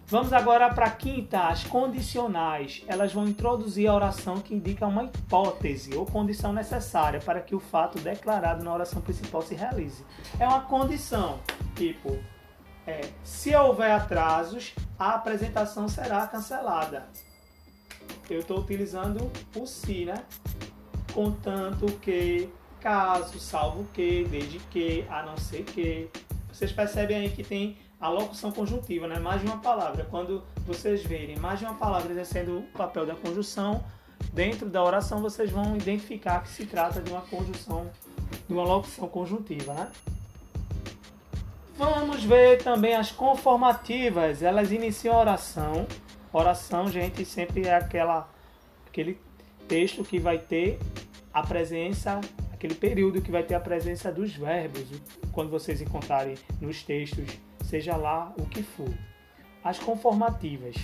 Vamos 0.10 0.32
agora 0.32 0.74
para 0.74 0.86
a 0.86 0.92
quinta, 0.92 1.50
as 1.50 1.66
condicionais. 1.66 2.82
Elas 2.88 3.12
vão 3.12 3.28
introduzir 3.28 3.90
a 3.90 3.94
oração 3.94 4.40
que 4.40 4.56
indica 4.56 4.88
uma 4.88 5.04
hipótese 5.04 5.94
ou 5.98 6.06
condição 6.06 6.54
necessária 6.54 7.20
para 7.20 7.42
que 7.42 7.54
o 7.54 7.60
fato 7.60 8.00
declarado 8.00 8.64
na 8.64 8.74
oração 8.74 9.02
principal 9.02 9.42
se 9.42 9.54
realize. 9.54 10.06
É 10.40 10.48
uma 10.48 10.62
condição, 10.62 11.42
tipo, 11.76 12.18
é, 12.86 13.02
se 13.22 13.54
houver 13.54 13.92
atrasos, 13.92 14.74
a 14.98 15.16
apresentação 15.16 15.90
será 15.90 16.26
cancelada. 16.26 17.06
Eu 18.30 18.40
estou 18.40 18.60
utilizando 18.60 19.30
o 19.58 19.68
se, 19.68 20.06
né? 20.06 20.24
Contanto 21.14 21.86
que, 22.02 22.48
caso, 22.80 23.38
salvo 23.40 23.84
que, 23.94 24.26
desde 24.30 24.60
que, 24.60 25.06
a 25.10 25.24
não 25.24 25.36
ser 25.36 25.66
que. 25.66 26.10
Vocês 26.50 26.72
percebem 26.72 27.18
aí 27.18 27.30
que 27.30 27.44
tem 27.44 27.78
a 28.00 28.10
locução 28.10 28.52
conjuntiva, 28.52 29.08
né? 29.08 29.20
mais 29.20 29.42
de 29.42 29.48
uma 29.48 29.58
palavra. 29.58 30.06
Quando 30.10 30.44
vocês 30.66 31.04
verem 31.04 31.38
mais 31.38 31.60
de 31.60 31.66
uma 31.66 31.74
palavra 31.74 32.12
exercendo 32.12 32.60
o 32.60 32.64
papel 32.78 33.06
da 33.06 33.16
conjunção, 33.16 33.84
dentro 34.34 34.70
da 34.70 34.84
oração 34.84 35.20
vocês 35.20 35.50
vão 35.50 35.76
identificar 35.76 36.44
que 36.44 36.50
se 36.50 36.66
trata 36.66 37.02
de 37.02 37.12
uma 37.12 37.22
conjunção, 37.22 37.90
de 38.48 38.54
uma 38.54 38.64
locução 38.64 39.08
conjuntiva. 39.08 39.74
Né? 39.74 39.92
Vamos 41.76 42.24
ver 42.24 42.64
também 42.64 42.96
as 42.96 43.12
conformativas. 43.12 44.42
Elas 44.42 44.72
iniciam 44.72 45.16
a 45.16 45.20
oração. 45.20 45.88
Oração, 46.32 46.90
gente, 46.90 47.26
sempre 47.26 47.68
é 47.68 47.76
aquela, 47.76 48.30
aquele 48.88 49.20
texto 49.68 50.04
que 50.04 50.20
vai 50.20 50.38
ter 50.38 50.78
a 51.34 51.42
presença, 51.42 52.20
aquele 52.52 52.76
período 52.76 53.22
que 53.22 53.32
vai 53.32 53.44
ter 53.44 53.56
a 53.56 53.60
presença 53.60 54.12
dos 54.12 54.34
verbos. 54.34 54.84
Quando 55.32 55.50
vocês 55.50 55.82
encontrarem 55.82 56.36
nos 56.60 56.84
textos 56.84 57.40
seja 57.68 57.98
lá 57.98 58.34
o 58.40 58.46
que 58.46 58.64
for. 58.64 58.92
As 59.64 59.78
conformativas, 59.78 60.76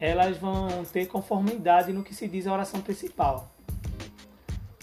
elas 0.00 0.36
vão 0.36 0.84
ter 0.84 1.06
conformidade 1.06 1.92
no 1.92 2.02
que 2.02 2.14
se 2.14 2.26
diz 2.26 2.46
a 2.46 2.52
oração 2.52 2.80
principal. 2.80 3.52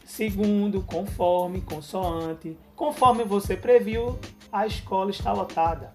Segundo, 0.06 0.82
conforme, 0.84 1.62
consoante. 1.62 2.58
Conforme 2.76 3.24
você 3.24 3.58
previu, 3.58 4.18
a 4.52 4.66
escola 4.66 5.12
está 5.12 5.34
lotada. 5.34 5.94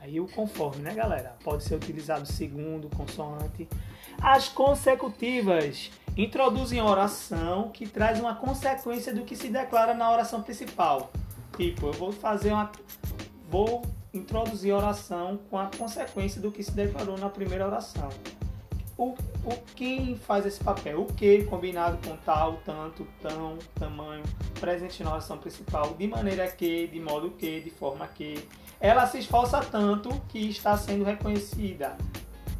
Aí 0.00 0.20
o 0.20 0.28
conforme, 0.28 0.82
né, 0.82 0.94
galera? 0.94 1.34
Pode 1.42 1.64
ser 1.64 1.74
utilizado 1.76 2.26
segundo, 2.26 2.94
consoante. 2.94 3.66
As 4.20 4.48
consecutivas 4.48 5.90
introduzem 6.16 6.80
oração 6.82 7.70
que 7.70 7.86
traz 7.86 8.20
uma 8.20 8.34
consequência 8.34 9.14
do 9.14 9.24
que 9.24 9.34
se 9.34 9.48
declara 9.48 9.94
na 9.94 10.10
oração 10.10 10.42
principal. 10.42 11.10
Tipo, 11.56 11.86
eu 11.86 11.92
vou 11.92 12.12
fazer 12.12 12.52
uma, 12.52 12.70
vou 13.54 13.82
introduzir 14.12 14.74
a 14.74 14.78
oração 14.78 15.38
com 15.48 15.56
a 15.56 15.66
consequência 15.66 16.40
do 16.40 16.50
que 16.50 16.60
se 16.60 16.72
declarou 16.72 17.16
na 17.16 17.30
primeira 17.30 17.64
oração. 17.64 18.08
o, 18.98 19.10
o 19.44 19.56
quem 19.76 20.16
faz 20.16 20.44
esse 20.44 20.58
papel, 20.58 21.02
o 21.02 21.06
que 21.06 21.44
combinado 21.44 21.96
com 22.04 22.16
tal, 22.16 22.56
tanto, 22.64 23.06
tão, 23.22 23.56
tamanho, 23.76 24.24
presente 24.58 25.04
na 25.04 25.12
oração 25.12 25.38
principal, 25.38 25.94
de 25.94 26.08
maneira 26.08 26.48
que, 26.48 26.88
de 26.88 26.98
modo 26.98 27.30
que, 27.30 27.60
de 27.60 27.70
forma 27.70 28.08
que. 28.08 28.44
Ela 28.80 29.06
se 29.06 29.18
esforça 29.20 29.60
tanto 29.60 30.10
que 30.28 30.50
está 30.50 30.76
sendo 30.76 31.04
reconhecida. 31.04 31.96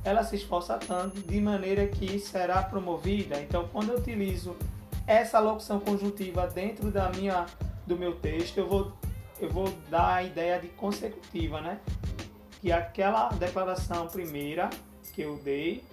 Ela 0.04 0.22
se 0.22 0.36
esforça 0.36 0.78
tanto 0.78 1.20
de 1.20 1.40
maneira 1.40 1.88
que 1.88 2.20
será 2.20 2.62
promovida. 2.62 3.40
Então, 3.42 3.68
quando 3.72 3.90
eu 3.90 3.98
utilizo 3.98 4.54
essa 5.08 5.40
locução 5.40 5.80
conjuntiva 5.80 6.46
dentro 6.46 6.88
da 6.92 7.10
minha, 7.10 7.46
do 7.84 7.98
meu 7.98 8.14
texto, 8.14 8.58
eu 8.58 8.68
vou, 8.68 8.92
eu 9.40 9.50
vou 9.50 9.68
dar 9.90 10.14
a 10.16 10.22
ideia 10.22 10.58
de 10.60 10.68
consecutiva, 10.68 11.60
né? 11.60 11.80
Que 12.60 12.72
aquela 12.72 13.28
declaração 13.30 14.06
primeira 14.08 14.70
que 15.12 15.22
eu 15.22 15.36
dei 15.36 15.84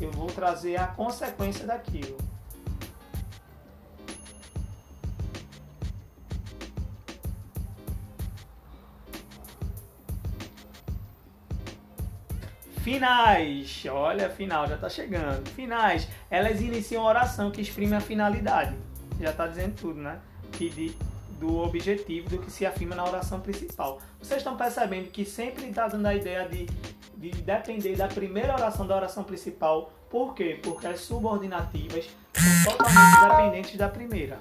eu 0.00 0.10
vou 0.12 0.28
trazer 0.28 0.76
a 0.76 0.86
consequência 0.86 1.66
daquilo. 1.66 2.16
Finais, 12.82 13.84
olha, 13.90 14.30
final 14.30 14.66
já 14.66 14.76
está 14.76 14.88
chegando. 14.88 15.46
Finais, 15.50 16.08
elas 16.30 16.60
iniciam 16.60 17.02
a 17.02 17.08
oração 17.08 17.50
que 17.50 17.60
exprime 17.60 17.94
a 17.94 18.00
finalidade. 18.00 18.74
Já 19.20 19.30
está 19.30 19.46
dizendo 19.46 19.74
tudo, 19.74 20.00
né? 20.00 20.18
De, 20.52 20.96
do 21.38 21.58
objetivo 21.58 22.28
do 22.28 22.38
que 22.38 22.50
se 22.50 22.66
afirma 22.66 22.94
na 22.94 23.04
oração 23.04 23.40
principal. 23.40 23.98
Vocês 24.20 24.38
estão 24.38 24.56
percebendo 24.56 25.10
que 25.10 25.24
sempre 25.24 25.66
está 25.66 25.88
dando 25.88 26.06
a 26.06 26.14
ideia 26.14 26.48
de 26.48 26.66
de 27.18 27.30
depender 27.30 27.96
da 27.96 28.06
primeira 28.06 28.54
oração 28.54 28.86
da 28.86 28.94
oração 28.94 29.24
principal. 29.24 29.90
Por 30.08 30.34
quê? 30.34 30.58
Porque 30.62 30.86
as 30.86 31.00
subordinativas 31.00 32.08
são 32.64 32.72
totalmente 32.76 33.20
dependentes 33.28 33.76
da 33.76 33.88
primeira. 33.88 34.38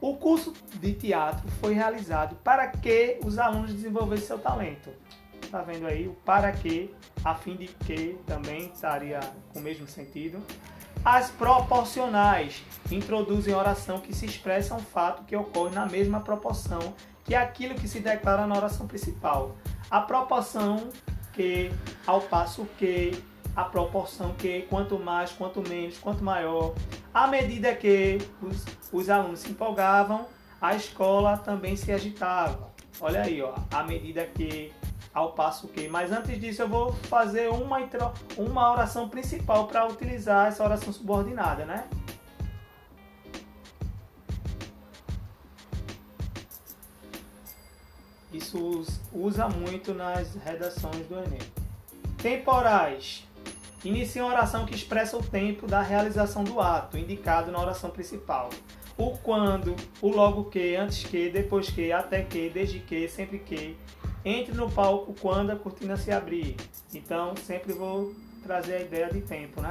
O 0.00 0.16
curso 0.16 0.52
de 0.74 0.92
teatro 0.92 1.48
foi 1.60 1.74
realizado 1.74 2.36
para 2.42 2.66
que 2.66 3.18
os 3.24 3.38
alunos 3.38 3.72
desenvolvessem 3.72 4.26
seu 4.26 4.38
talento. 4.38 4.90
Tá 5.50 5.62
vendo 5.62 5.86
aí 5.86 6.08
o 6.08 6.12
para 6.24 6.52
que, 6.52 6.94
a 7.24 7.34
fim 7.34 7.56
de 7.56 7.66
que 7.66 8.18
também 8.26 8.66
estaria 8.66 9.20
com 9.52 9.60
o 9.60 9.62
mesmo 9.62 9.86
sentido. 9.86 10.42
As 11.04 11.30
proporcionais 11.30 12.64
introduzem 12.90 13.54
oração 13.54 14.00
que 14.00 14.14
se 14.14 14.26
expressa 14.26 14.74
um 14.74 14.80
fato 14.80 15.24
que 15.24 15.36
ocorre 15.36 15.74
na 15.74 15.86
mesma 15.86 16.20
proporção 16.20 16.94
que 17.24 17.34
aquilo 17.34 17.74
que 17.74 17.88
se 17.88 18.00
declara 18.00 18.46
na 18.46 18.56
oração 18.56 18.86
principal. 18.86 19.56
A 19.90 20.00
proporção 20.00 20.88
que, 21.32 21.70
ao 22.06 22.20
passo 22.20 22.66
que, 22.78 23.22
a 23.54 23.64
proporção 23.64 24.32
que, 24.34 24.62
quanto 24.62 24.98
mais, 24.98 25.30
quanto 25.32 25.60
menos, 25.68 25.98
quanto 25.98 26.22
maior. 26.22 26.74
À 27.12 27.26
medida 27.26 27.74
que 27.74 28.18
os, 28.42 28.64
os 28.92 29.10
alunos 29.10 29.40
se 29.40 29.50
empolgavam, 29.50 30.26
a 30.60 30.74
escola 30.74 31.36
também 31.36 31.76
se 31.76 31.92
agitava. 31.92 32.72
Olha 33.00 33.22
aí, 33.22 33.42
ó, 33.42 33.54
à 33.70 33.82
medida 33.82 34.26
que, 34.26 34.72
ao 35.16 35.32
passo 35.32 35.66
que. 35.68 35.88
Mas 35.88 36.12
antes 36.12 36.38
disso, 36.38 36.60
eu 36.60 36.68
vou 36.68 36.92
fazer 36.92 37.48
uma, 37.48 37.78
uma 38.36 38.70
oração 38.70 39.08
principal 39.08 39.66
para 39.66 39.86
utilizar 39.86 40.48
essa 40.48 40.62
oração 40.62 40.92
subordinada, 40.92 41.64
né? 41.64 41.88
Isso 48.30 48.84
usa 49.10 49.48
muito 49.48 49.94
nas 49.94 50.34
redações 50.34 51.06
do 51.06 51.14
Enem. 51.14 51.38
Temporais. 52.18 53.26
Inicia 53.82 54.22
uma 54.22 54.32
oração 54.32 54.66
que 54.66 54.74
expressa 54.74 55.16
o 55.16 55.22
tempo 55.22 55.66
da 55.66 55.80
realização 55.80 56.44
do 56.44 56.60
ato, 56.60 56.98
indicado 56.98 57.50
na 57.50 57.58
oração 57.58 57.88
principal. 57.88 58.50
O 58.98 59.16
quando, 59.18 59.74
o 60.02 60.08
logo 60.08 60.44
que, 60.44 60.76
antes 60.76 61.04
que, 61.04 61.30
depois 61.30 61.70
que, 61.70 61.90
até 61.90 62.22
que, 62.22 62.50
desde 62.50 62.80
que, 62.80 63.08
sempre 63.08 63.38
que. 63.38 63.76
Entre 64.28 64.52
no 64.52 64.68
palco 64.68 65.14
quando 65.20 65.52
a 65.52 65.56
cortina 65.56 65.96
se 65.96 66.10
abrir. 66.10 66.56
Então, 66.92 67.36
sempre 67.36 67.72
vou 67.72 68.12
trazer 68.42 68.74
a 68.74 68.80
ideia 68.80 69.08
de 69.08 69.20
tempo, 69.20 69.60
né? 69.60 69.70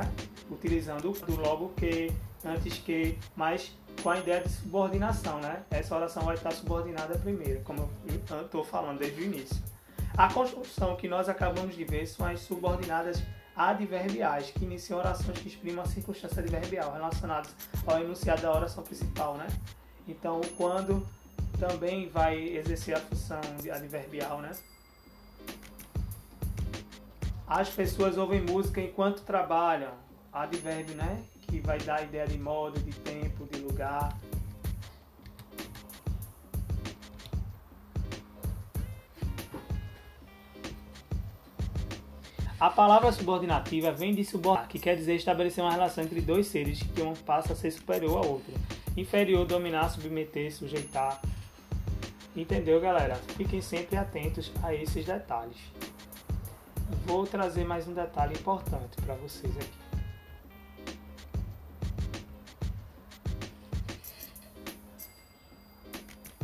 Utilizando 0.50 1.12
o 1.12 1.36
logo 1.36 1.74
que, 1.76 2.10
antes 2.42 2.78
que, 2.78 3.20
mas 3.36 3.74
com 4.02 4.10
a 4.12 4.18
ideia 4.18 4.40
de 4.40 4.48
subordinação, 4.48 5.42
né? 5.42 5.62
Essa 5.70 5.94
oração 5.94 6.24
vai 6.24 6.36
estar 6.36 6.52
subordinada 6.52 7.18
primeiro, 7.18 7.60
como 7.66 7.90
eu 8.08 8.44
estou 8.44 8.64
falando 8.64 9.00
desde 9.00 9.20
o 9.20 9.26
início. 9.26 9.62
A 10.18 10.32
construção 10.32 10.96
que 10.96 11.10
nós 11.10 11.28
acabamos 11.28 11.76
de 11.76 11.84
ver 11.84 12.08
são 12.08 12.26
as 12.26 12.40
subordinadas 12.40 13.22
adverbiais, 13.58 14.52
que 14.52 14.64
iniciam 14.64 15.00
orações 15.00 15.38
que 15.38 15.50
exprimem 15.50 15.82
a 15.82 15.86
circunstância 15.86 16.42
adverbial 16.42 16.94
relacionadas 16.94 17.54
ao 17.86 18.00
enunciado 18.00 18.42
da 18.44 18.56
oração 18.56 18.86
principal, 18.86 19.36
né? 19.36 19.48
Então, 20.08 20.40
quando 20.56 21.06
também 21.60 22.10
vai 22.10 22.38
exercer 22.38 22.96
a 22.96 23.00
função 23.00 23.40
adverbial, 23.72 24.42
né? 24.42 24.52
As 27.48 27.70
pessoas 27.70 28.18
ouvem 28.18 28.42
música 28.42 28.82
enquanto 28.82 29.22
trabalham. 29.22 29.92
Advérbio, 30.34 30.96
né? 30.96 31.24
que 31.48 31.60
vai 31.60 31.80
dar 31.80 32.00
a 32.00 32.04
ideia 32.04 32.28
de 32.28 32.38
modo, 32.38 32.80
de 32.80 32.92
tempo, 33.00 33.48
de 33.52 33.60
lugar. 33.60 34.18
A 42.60 42.70
palavra 42.70 43.12
subordinativa 43.12 43.92
vem 43.92 44.16
de 44.16 44.24
subordinar, 44.24 44.68
que 44.68 44.80
quer 44.80 44.96
dizer 44.96 45.16
estabelecer 45.16 45.64
uma 45.64 45.72
relação 45.72 46.04
entre 46.04 46.22
dois 46.22 46.48
seres 46.48 46.82
que 46.82 47.02
um 47.02 47.14
passa 47.14 47.54
a 47.54 47.56
ser 47.56 47.72
superior 47.72 48.18
ao 48.18 48.32
outro. 48.32 48.54
Inferior, 48.98 49.46
dominar, 49.46 49.90
submeter, 49.90 50.54
sujeitar. 50.54 51.22
Entendeu, 52.36 52.80
galera? 52.80 53.16
Fiquem 53.36 53.62
sempre 53.62 53.98
atentos 53.98 54.52
a 54.64 54.74
esses 54.74 55.06
detalhes. 55.06 55.58
Vou 57.06 57.26
trazer 57.26 57.66
mais 57.66 57.88
um 57.88 57.94
detalhe 57.94 58.34
importante 58.34 58.96
para 59.02 59.16
vocês 59.16 59.56
aqui. 59.58 59.86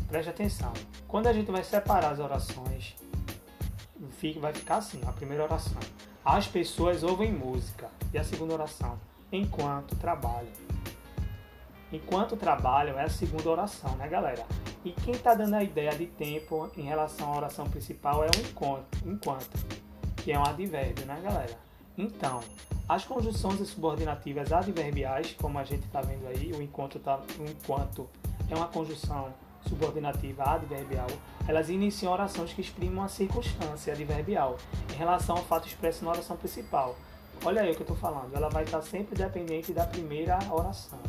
Preste 0.07 0.29
atenção. 0.29 0.73
Quando 1.07 1.27
a 1.27 1.33
gente 1.33 1.49
vai 1.49 1.63
separar 1.63 2.11
as 2.11 2.19
orações, 2.19 2.95
vai 4.39 4.53
ficar 4.53 4.77
assim: 4.77 5.01
a 5.07 5.11
primeira 5.11 5.43
oração. 5.43 5.79
As 6.23 6.47
pessoas 6.47 7.01
ouvem 7.01 7.31
música. 7.31 7.89
E 8.13 8.17
a 8.17 8.23
segunda 8.23 8.53
oração. 8.53 8.99
Enquanto 9.31 9.95
trabalham. 9.95 10.70
Enquanto 11.91 12.37
trabalham 12.37 12.97
é 12.97 13.03
a 13.03 13.09
segunda 13.09 13.49
oração, 13.49 13.95
né, 13.97 14.07
galera? 14.07 14.45
E 14.83 14.91
quem 14.91 15.13
está 15.13 15.33
dando 15.33 15.55
a 15.55 15.63
ideia 15.63 15.91
de 15.91 16.05
tempo 16.05 16.69
em 16.77 16.83
relação 16.83 17.33
à 17.33 17.37
oração 17.37 17.69
principal 17.69 18.23
é 18.23 18.27
o 18.27 18.39
enquanto, 18.39 18.97
enquanto 19.05 19.81
que 20.15 20.31
é 20.31 20.39
um 20.39 20.43
advérbio, 20.43 21.05
né, 21.05 21.19
galera? 21.21 21.57
Então, 21.97 22.41
as 22.87 23.03
conjunções 23.03 23.67
subordinativas 23.67 24.51
adverbiais, 24.51 25.35
como 25.39 25.59
a 25.59 25.63
gente 25.63 25.85
está 25.85 26.01
vendo 26.01 26.27
aí, 26.27 26.51
o 26.53 26.61
enquanto, 26.61 26.99
tá, 26.99 27.19
o 27.39 27.43
enquanto 27.43 28.09
é 28.49 28.55
uma 28.55 28.67
conjunção 28.67 29.33
subordinativa 29.67 30.43
adverbial, 30.43 31.07
elas 31.47 31.69
iniciam 31.69 32.13
orações 32.13 32.53
que 32.53 32.61
exprimem 32.61 32.97
uma 32.97 33.09
circunstância 33.09 33.93
adverbial 33.93 34.57
em 34.91 34.97
relação 34.97 35.37
ao 35.37 35.43
fato 35.43 35.67
expresso 35.67 36.03
na 36.03 36.11
oração 36.11 36.37
principal. 36.37 36.95
Olha 37.43 37.61
aí 37.61 37.71
o 37.71 37.75
que 37.75 37.81
eu 37.81 37.83
estou 37.83 37.97
falando, 37.97 38.33
ela 38.35 38.49
vai 38.49 38.63
estar 38.63 38.81
sempre 38.81 39.15
dependente 39.15 39.73
da 39.73 39.85
primeira 39.85 40.39
oração. 40.51 40.99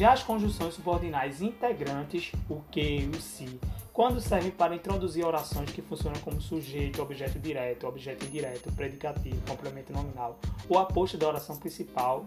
Já 0.00 0.14
as 0.14 0.22
conjunções 0.22 0.72
subordinais 0.72 1.42
integrantes, 1.42 2.32
o 2.48 2.62
que, 2.70 3.06
o 3.14 3.20
se, 3.20 3.60
quando 3.92 4.18
servem 4.18 4.50
para 4.50 4.74
introduzir 4.74 5.26
orações 5.26 5.70
que 5.72 5.82
funcionam 5.82 6.18
como 6.22 6.40
sujeito, 6.40 7.02
objeto 7.02 7.38
direto, 7.38 7.86
objeto 7.86 8.24
indireto, 8.24 8.72
predicativo, 8.72 9.38
complemento 9.46 9.92
nominal 9.92 10.40
ou 10.70 10.78
aposto 10.78 11.18
da 11.18 11.28
oração 11.28 11.54
principal. 11.58 12.24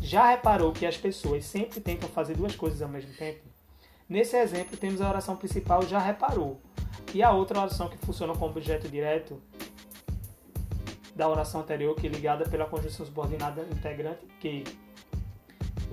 Já 0.00 0.30
reparou 0.30 0.72
que 0.72 0.86
as 0.86 0.96
pessoas 0.96 1.44
sempre 1.44 1.78
tentam 1.78 2.08
fazer 2.08 2.34
duas 2.34 2.56
coisas 2.56 2.80
ao 2.80 2.88
mesmo 2.88 3.12
tempo? 3.12 3.44
Nesse 4.08 4.34
exemplo, 4.34 4.78
temos 4.78 5.02
a 5.02 5.10
oração 5.10 5.36
principal 5.36 5.82
já 5.86 5.98
reparou 5.98 6.58
e 7.12 7.22
a 7.22 7.32
outra 7.32 7.60
oração 7.60 7.90
que 7.90 7.98
funciona 7.98 8.32
como 8.32 8.46
objeto 8.46 8.88
direto 8.88 9.38
da 11.14 11.28
oração 11.28 11.60
anterior, 11.60 11.94
que 11.94 12.06
é 12.06 12.10
ligada 12.10 12.48
pela 12.48 12.64
conjunção 12.64 13.04
subordinada 13.04 13.60
integrante 13.70 14.24
que. 14.40 14.64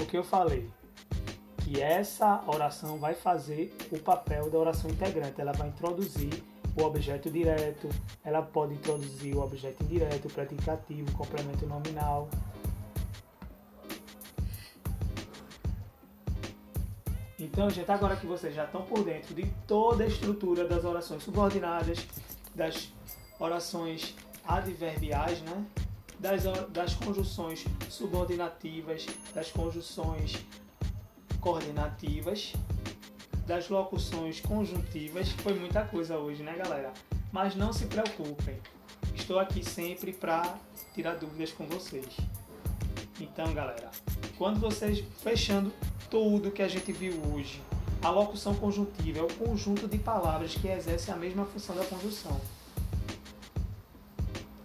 O 0.01 0.05
que 0.05 0.17
eu 0.17 0.23
falei? 0.23 0.69
que 1.71 1.81
essa 1.81 2.43
oração 2.47 2.97
vai 2.97 3.13
fazer 3.13 3.73
o 3.91 3.97
papel 3.97 4.49
da 4.49 4.57
oração 4.57 4.89
integrante. 4.89 5.39
Ela 5.39 5.53
vai 5.53 5.69
introduzir 5.69 6.43
o 6.75 6.83
objeto 6.83 7.29
direto, 7.29 7.87
ela 8.25 8.41
pode 8.41 8.73
introduzir 8.73 9.35
o 9.35 9.41
objeto 9.41 9.81
indireto, 9.83 10.27
o 10.27 10.31
predicativo, 10.31 11.09
o 11.09 11.13
complemento 11.13 11.65
nominal. 11.65 12.27
Então, 17.39 17.69
gente, 17.69 17.89
agora 17.89 18.17
que 18.17 18.25
vocês 18.25 18.53
já 18.53 18.65
estão 18.65 18.83
por 18.83 19.03
dentro 19.03 19.33
de 19.33 19.45
toda 19.65 20.03
a 20.03 20.07
estrutura 20.07 20.67
das 20.67 20.83
orações 20.83 21.23
subordinadas, 21.23 22.05
das 22.53 22.91
orações 23.39 24.13
adverbiais, 24.45 25.41
né? 25.41 25.65
Das, 26.21 26.43
das 26.69 26.93
conjunções 26.93 27.65
subordinativas, 27.89 29.07
das 29.33 29.51
conjunções 29.51 30.37
coordenativas, 31.39 32.53
das 33.47 33.67
locuções 33.67 34.39
conjuntivas. 34.39 35.31
Foi 35.31 35.55
muita 35.55 35.83
coisa 35.83 36.19
hoje, 36.19 36.43
né, 36.43 36.55
galera? 36.55 36.93
Mas 37.31 37.55
não 37.55 37.73
se 37.73 37.85
preocupem, 37.87 38.59
estou 39.15 39.39
aqui 39.39 39.65
sempre 39.65 40.13
para 40.13 40.57
tirar 40.93 41.15
dúvidas 41.15 41.51
com 41.51 41.65
vocês. 41.65 42.15
Então, 43.19 43.51
galera, 43.53 43.89
quando 44.37 44.59
vocês 44.59 45.03
fechando 45.23 45.73
tudo 46.09 46.51
que 46.51 46.61
a 46.61 46.67
gente 46.67 46.91
viu 46.91 47.19
hoje, 47.33 47.61
a 48.03 48.09
locução 48.09 48.53
conjuntiva 48.53 49.19
é 49.19 49.23
o 49.23 49.33
conjunto 49.33 49.87
de 49.87 49.97
palavras 49.97 50.53
que 50.53 50.67
exercem 50.67 51.13
a 51.13 51.17
mesma 51.17 51.45
função 51.45 51.75
da 51.75 51.85
conjunção. 51.85 52.39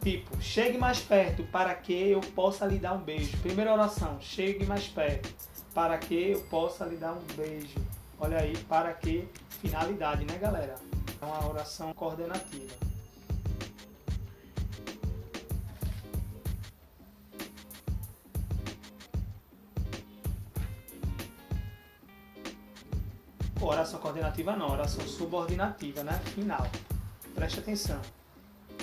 Tipo, 0.06 0.40
chegue 0.40 0.78
mais 0.78 1.00
perto 1.00 1.42
para 1.50 1.74
que 1.74 1.92
eu 1.92 2.20
possa 2.20 2.64
lhe 2.64 2.78
dar 2.78 2.92
um 2.92 3.00
beijo. 3.00 3.36
Primeira 3.38 3.72
oração, 3.72 4.20
chegue 4.20 4.64
mais 4.64 4.86
perto 4.86 5.34
para 5.74 5.98
que 5.98 6.30
eu 6.30 6.42
possa 6.42 6.84
lhe 6.84 6.94
dar 6.94 7.12
um 7.12 7.22
beijo. 7.34 7.74
Olha 8.16 8.38
aí, 8.38 8.56
para 8.68 8.92
que 8.92 9.28
finalidade, 9.60 10.24
né, 10.24 10.38
galera? 10.38 10.76
É 11.20 11.24
uma 11.24 11.50
oração 11.50 11.92
coordenativa. 11.92 12.72
Oração 23.60 23.98
coordenativa 23.98 24.54
não, 24.54 24.70
oração 24.70 25.04
subordinativa, 25.04 26.04
né? 26.04 26.12
Final. 26.26 26.64
Preste 27.34 27.58
atenção. 27.58 28.00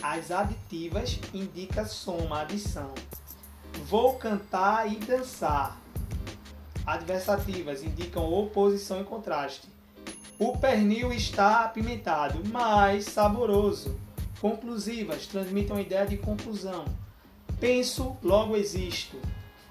As 0.03 0.31
aditivas 0.31 1.17
indicam 1.33 1.85
soma, 1.87 2.41
adição. 2.41 2.93
Vou 3.85 4.15
cantar 4.15 4.91
e 4.91 4.97
dançar. 4.97 5.79
Adversativas 6.85 7.81
indicam 7.81 8.29
oposição 8.29 8.99
e 8.99 9.05
contraste. 9.05 9.65
O 10.37 10.57
pernil 10.57 11.13
está 11.13 11.63
apimentado, 11.63 12.43
mas 12.51 13.05
saboroso. 13.05 13.97
Conclusivas 14.41 15.25
transmitem 15.25 15.77
a 15.77 15.81
ideia 15.81 16.05
de 16.05 16.17
conclusão. 16.17 16.83
Penso, 17.57 18.17
logo 18.21 18.57
existo. 18.57 19.17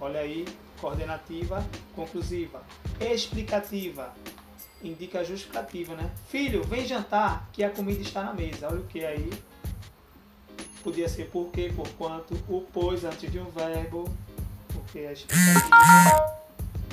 Olha 0.00 0.20
aí, 0.20 0.46
coordenativa, 0.80 1.62
conclusiva. 1.94 2.62
Explicativa, 2.98 4.14
indica 4.82 5.22
justificativa, 5.22 5.94
né? 5.94 6.10
Filho, 6.28 6.64
vem 6.64 6.86
jantar, 6.86 7.50
que 7.52 7.62
a 7.62 7.68
comida 7.68 8.00
está 8.00 8.22
na 8.24 8.32
mesa. 8.32 8.68
Olha 8.68 8.80
o 8.80 8.86
que 8.86 9.04
aí 9.04 9.30
podia 10.82 11.08
ser 11.08 11.28
por 11.30 11.50
quê, 11.50 11.72
por 11.74 11.88
quanto, 11.90 12.34
o 12.48 12.66
pois 12.72 13.04
antes 13.04 13.30
de 13.30 13.38
um 13.38 13.44
verbo, 13.46 14.04
porque 14.72 15.00
é 15.00 15.12
explicativa, 15.12 16.42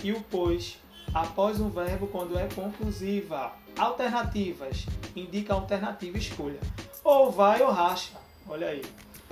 e 0.04 0.12
o 0.12 0.22
pois 0.30 0.78
após 1.14 1.60
um 1.60 1.70
verbo 1.70 2.08
quando 2.08 2.38
é 2.38 2.48
conclusiva. 2.54 3.54
Alternativas 3.78 4.86
indica 5.16 5.54
alternativa 5.54 6.18
escolha. 6.18 6.60
Ou 7.04 7.32
vai 7.32 7.62
ou 7.62 7.72
racha. 7.72 8.14
Olha 8.48 8.68
aí. 8.68 8.82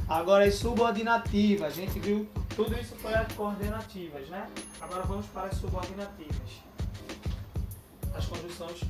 Agora 0.07 0.45
as 0.45 0.55
subordinativas, 0.55 1.67
a 1.67 1.75
gente 1.75 1.99
viu 1.99 2.27
tudo 2.55 2.73
isso 2.79 2.95
foi 2.95 3.13
as 3.13 3.31
coordenativas, 3.33 4.27
né? 4.29 4.49
Agora 4.79 5.03
vamos 5.03 5.25
para 5.27 5.47
as 5.47 5.57
subordinativas. 5.57 6.63
As 8.15 8.25
conjunções 8.25 8.81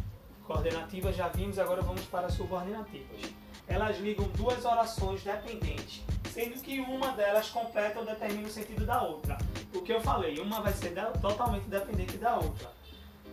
coordenativas 0.46 1.16
já 1.16 1.28
vimos, 1.28 1.60
agora 1.60 1.82
vamos 1.82 2.04
para 2.04 2.28
as 2.28 2.34
subordinativas 2.34 3.34
elas 3.68 3.98
ligam 4.00 4.26
duas 4.30 4.64
orações 4.64 5.24
dependentes, 5.24 6.02
sendo 6.32 6.62
que 6.62 6.80
uma 6.80 7.12
delas 7.12 7.50
completa 7.50 8.00
ou 8.00 8.06
determina 8.06 8.48
o 8.48 8.52
sentido 8.52 8.86
da 8.86 9.02
outra. 9.02 9.38
O 9.74 9.82
que 9.82 9.92
eu 9.92 10.02
falei, 10.02 10.40
uma 10.40 10.62
vai 10.62 10.74
ser 10.74 10.94
totalmente 11.22 11.66
dependente 11.66 12.18
da 12.18 12.36
outra. 12.36 12.72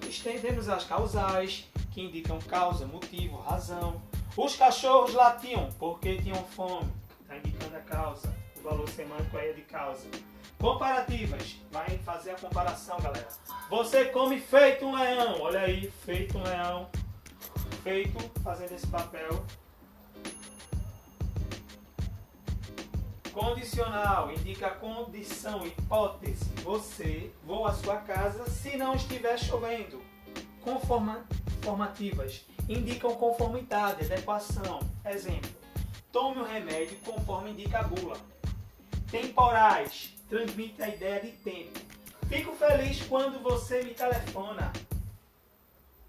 Estendemos 0.08 0.68
as 0.68 0.84
causais, 0.84 1.66
que 1.92 2.02
indicam 2.02 2.38
causa, 2.40 2.86
motivo, 2.86 3.40
razão. 3.40 4.02
Os 4.36 4.56
cachorros 4.56 5.14
latiam 5.14 5.70
porque 5.78 6.20
tinham 6.20 6.42
fome, 6.44 6.90
está 7.22 7.36
indicando 7.36 7.76
a 7.76 7.80
causa. 7.80 8.34
O 8.56 8.62
valor 8.62 8.88
semântico 8.88 9.36
aí 9.36 9.50
é 9.50 9.52
de 9.52 9.62
causa. 9.62 10.08
Comparativas, 10.58 11.56
vai 11.70 11.98
fazer 11.98 12.32
a 12.32 12.36
comparação, 12.36 12.98
galera. 12.98 13.28
Você 13.70 14.06
come 14.06 14.40
feito 14.40 14.84
um 14.84 14.94
leão, 14.96 15.40
olha 15.40 15.60
aí, 15.60 15.90
feito 16.04 16.36
um 16.38 16.42
leão, 16.42 16.88
feito 17.82 18.18
fazendo 18.42 18.72
esse 18.72 18.86
papel 18.86 19.44
Condicional 23.34 24.30
indica 24.30 24.70
condição, 24.70 25.66
hipótese. 25.66 26.44
Você 26.62 27.32
vou 27.44 27.66
à 27.66 27.72
sua 27.72 27.96
casa 27.96 28.48
se 28.48 28.76
não 28.76 28.94
estiver 28.94 29.36
chovendo. 29.36 30.00
Conformativas 30.62 32.46
indicam 32.68 33.16
conformidade, 33.16 34.04
adequação. 34.04 34.78
Exemplo: 35.04 35.50
tome 36.12 36.42
o 36.42 36.44
remédio 36.44 36.96
conforme 36.98 37.50
indica 37.50 37.80
a 37.80 37.82
bula. 37.82 38.16
Temporais 39.10 40.14
transmite 40.28 40.80
a 40.80 40.88
ideia 40.88 41.20
de 41.20 41.32
tempo. 41.32 41.80
Fico 42.28 42.54
feliz 42.54 43.02
quando 43.02 43.42
você 43.42 43.82
me 43.82 43.94
telefona. 43.94 44.72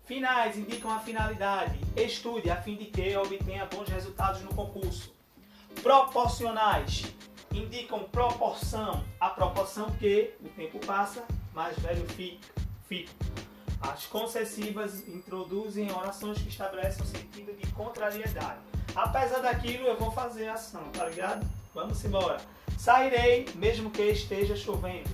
Finais 0.05 0.55
indicam 0.55 0.91
a 0.91 0.99
finalidade. 0.99 1.79
Estude 1.97 2.51
a 2.51 2.61
fim 2.61 2.75
de 2.75 2.85
que 2.85 3.17
obtenha 3.17 3.65
bons 3.65 3.89
resultados 3.89 4.43
no 4.43 4.53
concurso 4.53 5.14
proporcionais 5.81 7.05
indicam 7.51 8.03
proporção, 8.03 9.03
a 9.19 9.29
proporção 9.29 9.89
que 9.91 10.33
o 10.43 10.49
tempo 10.49 10.79
passa, 10.85 11.23
mais 11.53 11.77
velho 11.79 12.05
fica. 12.09 12.47
fica. 12.87 13.11
As 13.81 14.05
concessivas 14.05 15.07
introduzem 15.07 15.91
orações 15.91 16.41
que 16.41 16.49
estabelecem 16.49 17.03
o 17.03 17.07
sentido 17.07 17.53
de 17.55 17.71
contrariedade. 17.71 18.59
Apesar 18.95 19.39
daquilo, 19.39 19.87
eu 19.87 19.97
vou 19.97 20.11
fazer 20.11 20.47
ação, 20.47 20.83
tá 20.91 21.05
ligado? 21.05 21.45
Vamos 21.73 22.03
embora. 22.03 22.37
Sairei, 22.77 23.47
mesmo 23.55 23.91
que 23.91 24.01
esteja 24.03 24.55
chovendo. 24.55 25.09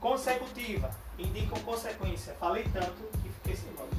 Consecutiva, 0.00 0.90
indicam 1.18 1.58
consequência. 1.62 2.34
Falei 2.34 2.64
tanto 2.72 3.02
que 3.22 3.28
fiquei 3.28 3.56
sem 3.56 3.72
voz. 3.72 3.90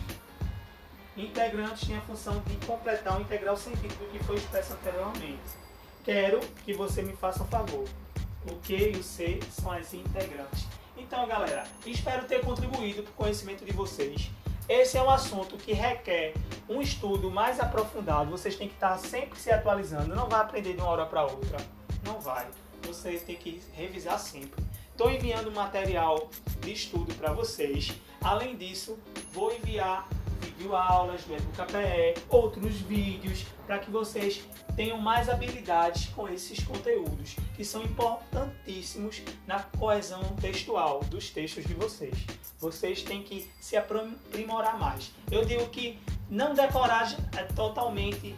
Integrantes 1.17 1.87
têm 1.87 1.97
a 1.97 2.01
função 2.01 2.39
de 2.45 2.65
completar 2.65 3.17
o 3.17 3.21
integral 3.21 3.57
sentido 3.57 3.95
do 3.95 4.11
que 4.11 4.23
foi 4.23 4.35
expresso 4.35 4.73
anteriormente 4.73 5.64
quero 6.05 6.39
que 6.63 6.71
você 6.71 7.01
me 7.01 7.13
faça 7.13 7.43
um 7.43 7.47
favor. 7.47 7.83
O 8.49 8.55
Q 8.57 8.91
e 8.93 8.97
o 8.97 9.03
C 9.03 9.39
são 9.49 9.71
as 9.71 9.91
integrantes. 9.93 10.67
Então, 10.95 11.27
galera, 11.27 11.65
espero 11.85 12.25
ter 12.25 12.41
contribuído 12.41 13.01
para 13.01 13.11
o 13.11 13.15
conhecimento 13.15 13.65
de 13.65 13.73
vocês. 13.73 14.29
Esse 14.69 14.97
é 14.97 15.03
um 15.03 15.09
assunto 15.09 15.57
que 15.57 15.73
requer 15.73 16.33
um 16.69 16.79
estudo 16.79 17.29
mais 17.31 17.59
aprofundado. 17.59 18.29
Vocês 18.29 18.55
têm 18.55 18.67
que 18.67 18.75
estar 18.75 18.97
sempre 18.99 19.39
se 19.39 19.51
atualizando. 19.51 20.15
Não 20.15 20.29
vai 20.29 20.41
aprender 20.41 20.73
de 20.73 20.81
uma 20.81 20.89
hora 20.89 21.05
para 21.05 21.23
outra. 21.23 21.57
Não 22.03 22.19
vai. 22.19 22.47
Você 22.83 23.17
tem 23.17 23.35
que 23.35 23.61
revisar 23.73 24.19
sempre. 24.19 24.63
Estou 24.91 25.11
enviando 25.11 25.51
material 25.51 26.29
de 26.61 26.71
estudo 26.71 27.13
para 27.15 27.33
vocês. 27.33 27.93
Além 28.21 28.55
disso, 28.55 28.97
vou 29.33 29.53
enviar 29.53 30.07
videoaulas 30.41 31.23
do 31.23 31.35
EducaPE, 31.35 32.21
outros 32.29 32.75
vídeos, 32.75 33.45
para 33.65 33.79
que 33.79 33.89
vocês 33.89 34.43
tenham 34.75 34.97
mais 34.97 35.29
habilidades 35.29 36.07
com 36.07 36.27
esses 36.27 36.63
conteúdos, 36.63 37.35
que 37.55 37.63
são 37.63 37.83
importantíssimos 37.83 39.21
na 39.47 39.59
coesão 39.63 40.21
textual 40.41 40.99
dos 41.05 41.29
textos 41.29 41.65
de 41.65 41.73
vocês. 41.73 42.15
Vocês 42.59 43.01
têm 43.01 43.23
que 43.23 43.49
se 43.59 43.77
aprimorar 43.77 44.77
mais. 44.79 45.11
Eu 45.31 45.45
digo 45.45 45.67
que 45.69 45.99
não 46.29 46.53
decorar 46.53 47.15
é 47.37 47.43
totalmente 47.43 48.35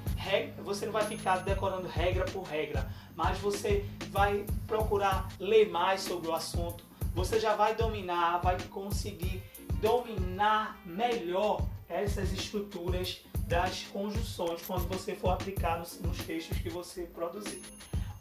você 0.64 0.86
não 0.86 0.92
vai 0.92 1.06
ficar 1.06 1.38
decorando 1.38 1.88
regra 1.88 2.26
por 2.26 2.44
regra, 2.44 2.88
mas 3.16 3.38
você 3.40 3.86
vai 4.10 4.46
procurar 4.68 5.30
ler 5.40 5.70
mais 5.70 6.02
sobre 6.02 6.28
o 6.28 6.36
assunto. 6.36 6.84
Você 7.16 7.40
já 7.40 7.56
vai 7.56 7.74
dominar, 7.76 8.40
vai 8.40 8.58
conseguir 8.64 9.42
dominar 9.80 10.78
melhor 10.86 11.66
essas 11.90 12.32
estruturas 12.32 13.22
das 13.48 13.84
conjunções 13.84 14.62
quando 14.66 14.88
você 14.88 15.16
for 15.16 15.30
aplicar 15.30 15.80
nos, 15.80 16.00
nos 16.02 16.18
textos 16.18 16.58
que 16.58 16.70
você 16.70 17.04
produzir. 17.04 17.62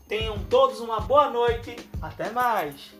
Tenham 0.08 0.38
todos 0.44 0.80
uma 0.80 1.00
boa 1.00 1.30
noite. 1.30 1.74
Até 2.00 2.30
mais! 2.30 2.94